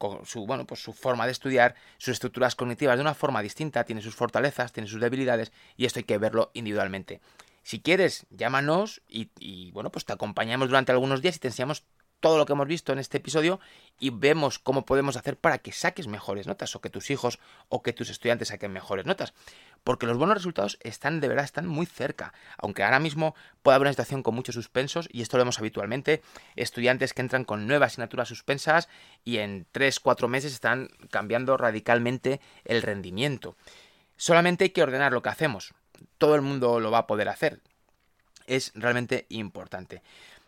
bueno, 0.45 0.67
pues 0.67 0.83
su 0.83 0.93
forma 0.93 1.25
de 1.25 1.31
estudiar, 1.31 1.73
sus 1.97 2.09
estructuras 2.09 2.53
cognitivas 2.53 2.95
de 2.95 3.01
una 3.01 3.15
forma 3.15 3.41
distinta, 3.41 3.85
tiene 3.85 4.03
sus 4.03 4.13
fortalezas, 4.13 4.71
tiene 4.71 4.87
sus 4.87 5.01
debilidades 5.01 5.51
y 5.77 5.85
esto 5.85 5.97
hay 5.97 6.03
que 6.03 6.19
verlo 6.19 6.51
individualmente. 6.53 7.19
Si 7.63 7.79
quieres, 7.79 8.27
llámanos 8.29 9.01
y, 9.09 9.31
y 9.39 9.71
bueno, 9.71 9.91
pues 9.91 10.05
te 10.05 10.13
acompañamos 10.13 10.67
durante 10.67 10.91
algunos 10.91 11.23
días 11.23 11.37
y 11.37 11.39
te 11.39 11.47
enseñamos 11.47 11.85
todo 12.23 12.37
lo 12.37 12.45
que 12.45 12.53
hemos 12.53 12.67
visto 12.67 12.93
en 12.93 12.99
este 12.99 13.17
episodio 13.17 13.59
y 13.99 14.09
vemos 14.09 14.57
cómo 14.57 14.85
podemos 14.85 15.17
hacer 15.17 15.35
para 15.37 15.57
que 15.57 15.73
saques 15.73 16.07
mejores 16.07 16.47
notas 16.47 16.73
o 16.73 16.79
que 16.79 16.89
tus 16.89 17.11
hijos 17.11 17.37
o 17.67 17.81
que 17.81 17.91
tus 17.91 18.09
estudiantes 18.09 18.47
saquen 18.47 18.71
mejores 18.71 19.05
notas. 19.05 19.33
Porque 19.83 20.05
los 20.05 20.17
buenos 20.17 20.37
resultados 20.37 20.79
están 20.83 21.19
de 21.19 21.27
verdad, 21.27 21.43
están 21.43 21.67
muy 21.67 21.85
cerca. 21.85 22.33
Aunque 22.57 22.81
ahora 22.81 23.01
mismo 23.01 23.35
puede 23.61 23.75
haber 23.75 23.87
una 23.87 23.91
situación 23.91 24.23
con 24.23 24.35
muchos 24.35 24.55
suspensos, 24.55 25.09
y 25.11 25.21
esto 25.21 25.35
lo 25.35 25.41
vemos 25.41 25.59
habitualmente, 25.59 26.21
estudiantes 26.55 27.13
que 27.13 27.23
entran 27.23 27.43
con 27.43 27.67
nuevas 27.67 27.91
asignaturas 27.91 28.29
suspensas 28.29 28.87
y 29.25 29.39
en 29.39 29.67
3-4 29.73 30.29
meses 30.29 30.53
están 30.53 30.87
cambiando 31.11 31.57
radicalmente 31.57 32.39
el 32.63 32.83
rendimiento. 32.83 33.57
Solamente 34.15 34.63
hay 34.63 34.69
que 34.69 34.83
ordenar 34.83 35.11
lo 35.11 35.21
que 35.21 35.27
hacemos. 35.27 35.73
Todo 36.17 36.35
el 36.35 36.41
mundo 36.41 36.79
lo 36.79 36.89
va 36.89 36.99
a 36.99 37.07
poder 37.07 37.27
hacer. 37.27 37.59
Es 38.47 38.71
realmente 38.75 39.25
importante. 39.27 40.01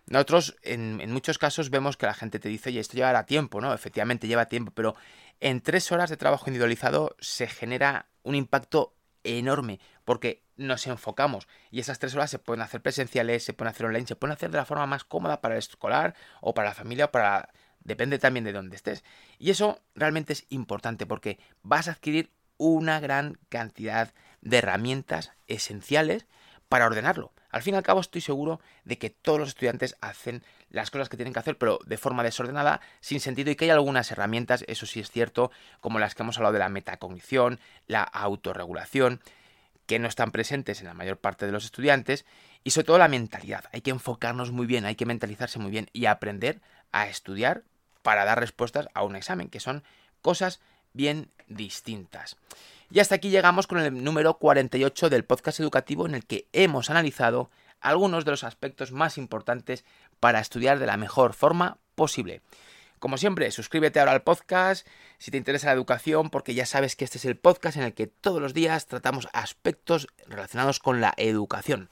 Nosotros 0.08 0.56
en, 0.62 1.12
muchos 1.12 1.38
casos 1.38 1.70
vemos 1.70 1.98
que 1.98 2.06
la 2.06 2.13
gente 2.13 2.39
te 2.39 2.50
dice, 2.50 2.70
oye, 2.70 2.80
esto 2.80 2.96
llevará 2.96 3.26
tiempo, 3.26 3.60
¿no? 3.60 3.74
Efectivamente 3.74 4.28
lleva 4.28 4.46
tiempo, 4.46 4.72
pero 4.72 4.96
en 5.39 5.62
tres 5.62 5.91
horas 5.91 6.10
de 6.10 6.18
trabajo 6.18 6.46
individualizado 6.48 7.15
se 7.20 7.48
genera 7.48 8.08
un 8.24 8.36
impacto 8.36 8.94
enorme 9.24 9.80
porque 10.04 10.44
nos 10.58 10.86
enfocamos 10.86 11.48
y 11.72 11.80
esas 11.80 11.98
tres 11.98 12.13
horas 12.13 12.30
se 12.30 12.38
pueden 12.38 12.62
hacer 12.62 12.82
presenciales, 12.82 13.44
se 13.44 13.54
pueden 13.54 13.72
hacer 13.72 13.88
online, 13.88 14.06
se 14.06 14.15
pueden 14.15 14.34
hacer 14.34 14.52
de 14.52 14.58
la 14.58 14.65
forma 14.65 14.86
más 14.86 15.04
cómoda 15.04 15.41
para 15.41 15.56
el 15.56 15.60
escolar 15.60 16.15
o 16.41 16.54
para 16.54 16.70
la 16.70 16.76
familia 16.76 17.06
o 17.06 17.12
para... 17.12 17.50
depende 17.80 18.20
también 18.20 18.44
de 18.46 18.54
dónde 18.54 18.76
estés. 18.76 19.04
Y 19.39 19.50
eso 19.50 19.82
realmente 19.96 20.34
es 20.34 20.46
importante 20.50 21.08
porque 21.08 21.39
vas 21.63 21.88
a 21.88 21.94
adquirir 21.94 22.32
una 22.58 23.00
gran 23.00 23.39
cantidad 23.50 24.13
de 24.41 24.58
herramientas 24.58 25.32
esenciales 25.48 26.28
para 26.70 26.86
ordenarlo. 26.86 27.34
Al 27.56 27.62
fin 27.62 27.74
y 27.74 27.78
al 27.78 27.84
cabo 27.84 28.02
estoy 28.02 28.20
seguro 28.20 28.60
de 28.84 28.98
que 28.98 29.10
todos 29.10 29.39
los 29.39 29.48
estudiantes 29.48 29.96
hacen 30.02 30.44
las 30.72 30.91
cosas 30.91 31.08
que 31.08 31.15
tienen 31.15 31.32
que 31.32 31.39
hacer, 31.39 31.58
pero 31.58 31.80
de 31.86 31.96
forma 31.96 32.22
desordenada, 32.22 32.82
sin 33.00 33.22
sentido, 33.22 33.50
y 33.50 33.56
que 33.56 33.63
hay 33.63 33.72
algunas 33.72 34.12
herramientas, 34.12 34.65
eso 34.68 34.86
sí 34.86 35.00
es 35.00 35.10
cierto, 35.10 35.52
como 35.80 35.98
las 35.98 36.15
que 36.15 36.24
hemos 36.24 36.36
hablado 36.36 36.52
de 36.52 36.60
la 36.60 36.68
metacognición, 36.68 37.62
la 37.88 38.04
autorregulación, 38.04 39.22
que 39.86 40.00
no 40.00 40.10
están 40.10 40.32
presentes 40.32 40.82
en 40.82 40.88
la 40.88 40.94
mayor 40.94 41.15
parte 41.15 41.46
de 41.46 41.54
los 41.54 41.63
estudiantes, 41.63 42.26
y 42.65 42.72
sobre 42.72 42.88
todo 42.88 42.98
la 42.98 43.08
mentalidad. 43.08 43.63
Hay 43.72 43.80
que 43.80 43.91
enfocarnos 43.91 44.52
muy 44.52 44.65
bien, 44.65 44.84
hay 44.84 44.96
que 44.96 45.06
mentalizarse 45.06 45.58
muy 45.58 45.72
bien 45.72 45.89
y 45.94 46.08
aprender 46.08 46.60
a 46.91 47.08
estudiar 47.08 47.63
para 48.02 48.26
dar 48.26 48.38
respuestas 48.38 48.89
a 48.94 49.04
un 49.04 49.15
examen, 49.15 49.48
que 49.48 49.62
son 49.62 49.82
cosas 50.22 50.60
bien 50.91 51.30
distintas. 51.48 52.36
Y 52.91 53.00
hasta 53.00 53.15
aquí 53.15 53.30
llegamos 53.30 53.67
con 53.67 53.80
el 53.80 54.04
número 54.04 54.38
48 54.38 55.10
del 55.10 55.26
podcast 55.26 55.60
educativo 55.60 56.06
en 56.06 56.15
el 56.15 56.26
que 56.26 56.48
hemos 56.54 56.89
analizado 56.89 57.50
algunos 57.82 58.26
de 58.26 58.32
los 58.32 58.43
aspectos 58.43 58.91
más 58.91 59.17
importantes 59.17 59.86
para 60.19 60.39
estudiar 60.39 60.80
de 60.80 60.86
la 60.86 60.98
mejor 60.98 61.34
forma 61.34 61.78
posible. 61.95 62.41
Como 63.00 63.17
siempre, 63.17 63.52
suscríbete 63.52 64.00
ahora 64.00 64.13
al 64.13 64.24
podcast 64.24 64.88
si 65.17 65.32
te 65.32 65.38
interesa 65.38 65.67
la 65.67 65.74
educación, 65.74 66.30
porque 66.30 66.54
ya 66.54 66.65
sabes 66.65 66.95
que 66.95 67.06
este 67.06 67.17
es 67.17 67.26
el 67.26 67.38
podcast 67.38 67.78
en 67.78 67.84
el 67.84 67.93
que 67.93 68.08
todos 68.08 68.41
los 68.41 68.54
días 68.54 68.88
tratamos 68.88 69.28
aspectos 69.34 70.08
relacionados 70.28 70.80
con 70.80 71.02
la 71.02 71.13
educación. 71.17 71.89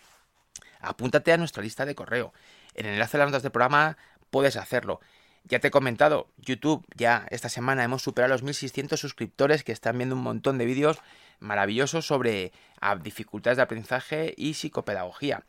Apúntate 0.79 1.31
a 1.31 1.37
nuestra 1.37 1.63
lista 1.63 1.85
de 1.85 1.95
correo. 1.95 2.33
En 2.75 2.85
el 2.85 2.93
enlace 2.93 3.17
de 3.17 3.23
las 3.23 3.27
notas 3.29 3.43
del 3.43 3.51
programa 3.51 3.97
puedes 4.29 4.55
hacerlo. 4.55 4.99
Ya 5.45 5.59
te 5.59 5.67
he 5.67 5.71
comentado, 5.71 6.29
YouTube, 6.37 6.85
ya 6.95 7.27
esta 7.29 7.49
semana 7.49 7.83
hemos 7.83 8.01
superado 8.01 8.31
los 8.31 8.43
1600 8.43 8.97
suscriptores 8.97 9.63
que 9.63 9.73
están 9.73 9.97
viendo 9.97 10.15
un 10.15 10.23
montón 10.23 10.57
de 10.57 10.65
vídeos 10.65 10.99
maravillosos 11.39 12.07
sobre 12.07 12.53
ah, 12.79 12.95
dificultades 12.95 13.57
de 13.57 13.63
aprendizaje 13.63 14.33
y 14.37 14.53
psicopedagogía. 14.53 15.43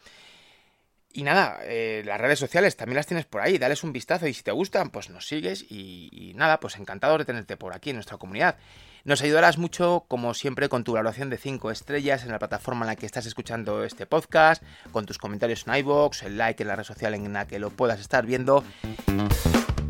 Y 1.16 1.22
nada, 1.22 1.61
eh, 1.62 2.02
las 2.04 2.20
redes 2.20 2.40
sociales 2.40 2.76
también 2.76 2.96
las 2.96 3.07
tienes 3.07 3.24
por 3.24 3.40
ahí, 3.40 3.57
dales 3.57 3.85
un 3.85 3.92
vistazo 3.92 4.26
y 4.26 4.35
si 4.35 4.42
te 4.42 4.50
gustan, 4.50 4.90
pues 4.90 5.11
nos 5.11 5.28
sigues 5.28 5.64
y, 5.70 6.33
nada, 6.35 6.59
pues 6.59 6.76
encantado 6.76 7.16
de 7.16 7.24
tenerte 7.24 7.57
por 7.57 7.72
aquí 7.72 7.90
en 7.90 7.96
nuestra 7.96 8.18
comunidad. 8.18 8.57
Nos 9.04 9.22
ayudarás 9.22 9.57
mucho, 9.57 10.07
como 10.09 10.35
siempre, 10.35 10.68
con 10.68 10.83
tu 10.83 10.94
valoración 10.94 11.30
de 11.30 11.37
5 11.37 11.70
estrellas 11.70 12.24
en 12.24 12.33
la 12.33 12.40
plataforma 12.40 12.85
en 12.85 12.88
la 12.88 12.96
que 12.96 13.07
estás 13.07 13.26
escuchando 13.26 13.85
este 13.85 14.07
podcast, 14.07 14.64
con 14.90 15.07
tus 15.07 15.18
comentarios 15.18 15.68
en 15.68 15.76
iVoox, 15.76 16.24
el 16.24 16.37
like 16.37 16.61
en 16.64 16.68
la 16.68 16.74
red 16.74 16.85
social 16.85 17.14
en 17.14 17.33
la 17.33 17.46
que 17.46 17.61
lo 17.61 17.70
puedas 17.70 18.00
estar 18.00 18.26
viendo. 18.26 18.64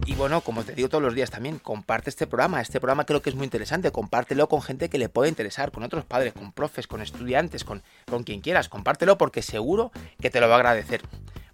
Y 0.07 0.15
bueno, 0.17 0.43
como 0.43 0.65
te 0.65 0.75
digo 0.75 0.91
todos 0.91 1.03
los 1.03 1.15
días 1.15 1.31
también, 1.31 1.59
comparte 1.59 2.11
este 2.11 2.27
programa. 2.27 2.61
Este 2.61 2.79
programa 2.79 3.07
creo 3.07 3.23
que 3.23 3.31
es 3.31 3.37
muy 3.37 3.45
interesante. 3.45 3.91
Compártelo 3.91 4.49
con 4.49 4.61
gente 4.61 4.91
que 4.91 4.99
le 4.99 5.09
pueda 5.09 5.29
interesar, 5.29 5.73
con 5.73 5.83
otros 5.83 6.05
padres, 6.05 6.35
con 6.35 6.53
profes, 6.53 6.87
con 6.87 7.01
estudiantes, 7.01 7.65
con, 7.65 7.83
con 8.07 8.23
quien 8.23 8.43
quieras. 8.43 8.69
Compártelo 8.69 9.17
porque 9.17 9.41
seguro 9.41 9.93
que 10.21 10.29
te 10.29 10.41
lo 10.41 10.49
va 10.49 10.57
a 10.57 10.59
agradecer. 10.59 11.01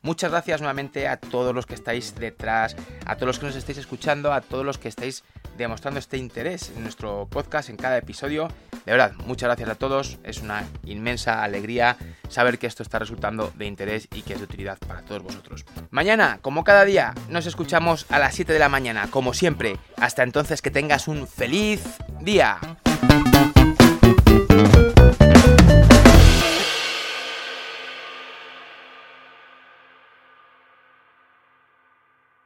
Muchas 0.02 0.30
gracias 0.30 0.60
nuevamente 0.60 1.08
a 1.08 1.18
todos 1.18 1.54
los 1.54 1.66
que 1.66 1.74
estáis 1.74 2.14
detrás, 2.14 2.74
a 3.04 3.16
todos 3.16 3.26
los 3.26 3.38
que 3.38 3.46
nos 3.46 3.56
estáis 3.56 3.78
escuchando, 3.78 4.32
a 4.32 4.40
todos 4.40 4.64
los 4.64 4.78
que 4.78 4.88
estáis 4.88 5.24
demostrando 5.58 5.98
este 5.98 6.16
interés 6.16 6.72
en 6.74 6.82
nuestro 6.82 7.28
podcast, 7.30 7.68
en 7.68 7.76
cada 7.76 7.98
episodio. 7.98 8.48
De 8.86 8.92
verdad, 8.92 9.12
muchas 9.26 9.48
gracias 9.48 9.68
a 9.68 9.74
todos. 9.74 10.18
Es 10.24 10.40
una 10.40 10.64
inmensa 10.84 11.44
alegría 11.44 11.98
saber 12.30 12.58
que 12.58 12.66
esto 12.66 12.82
está 12.82 12.98
resultando 12.98 13.52
de 13.56 13.66
interés 13.66 14.08
y 14.14 14.22
que 14.22 14.32
es 14.32 14.38
de 14.38 14.46
utilidad 14.46 14.78
para 14.78 15.02
todos 15.02 15.22
vosotros. 15.22 15.66
Mañana, 15.90 16.38
como 16.40 16.64
cada 16.64 16.86
día, 16.86 17.12
nos 17.28 17.44
escuchamos 17.44 18.06
a 18.08 18.18
las 18.18 18.34
7 18.34 18.54
de 18.54 18.58
la 18.58 18.70
mañana, 18.70 19.08
como 19.10 19.34
siempre. 19.34 19.76
Hasta 19.98 20.22
entonces, 20.22 20.62
que 20.62 20.70
tengas 20.70 21.08
un 21.08 21.26
feliz 21.26 21.82
día. 22.20 22.58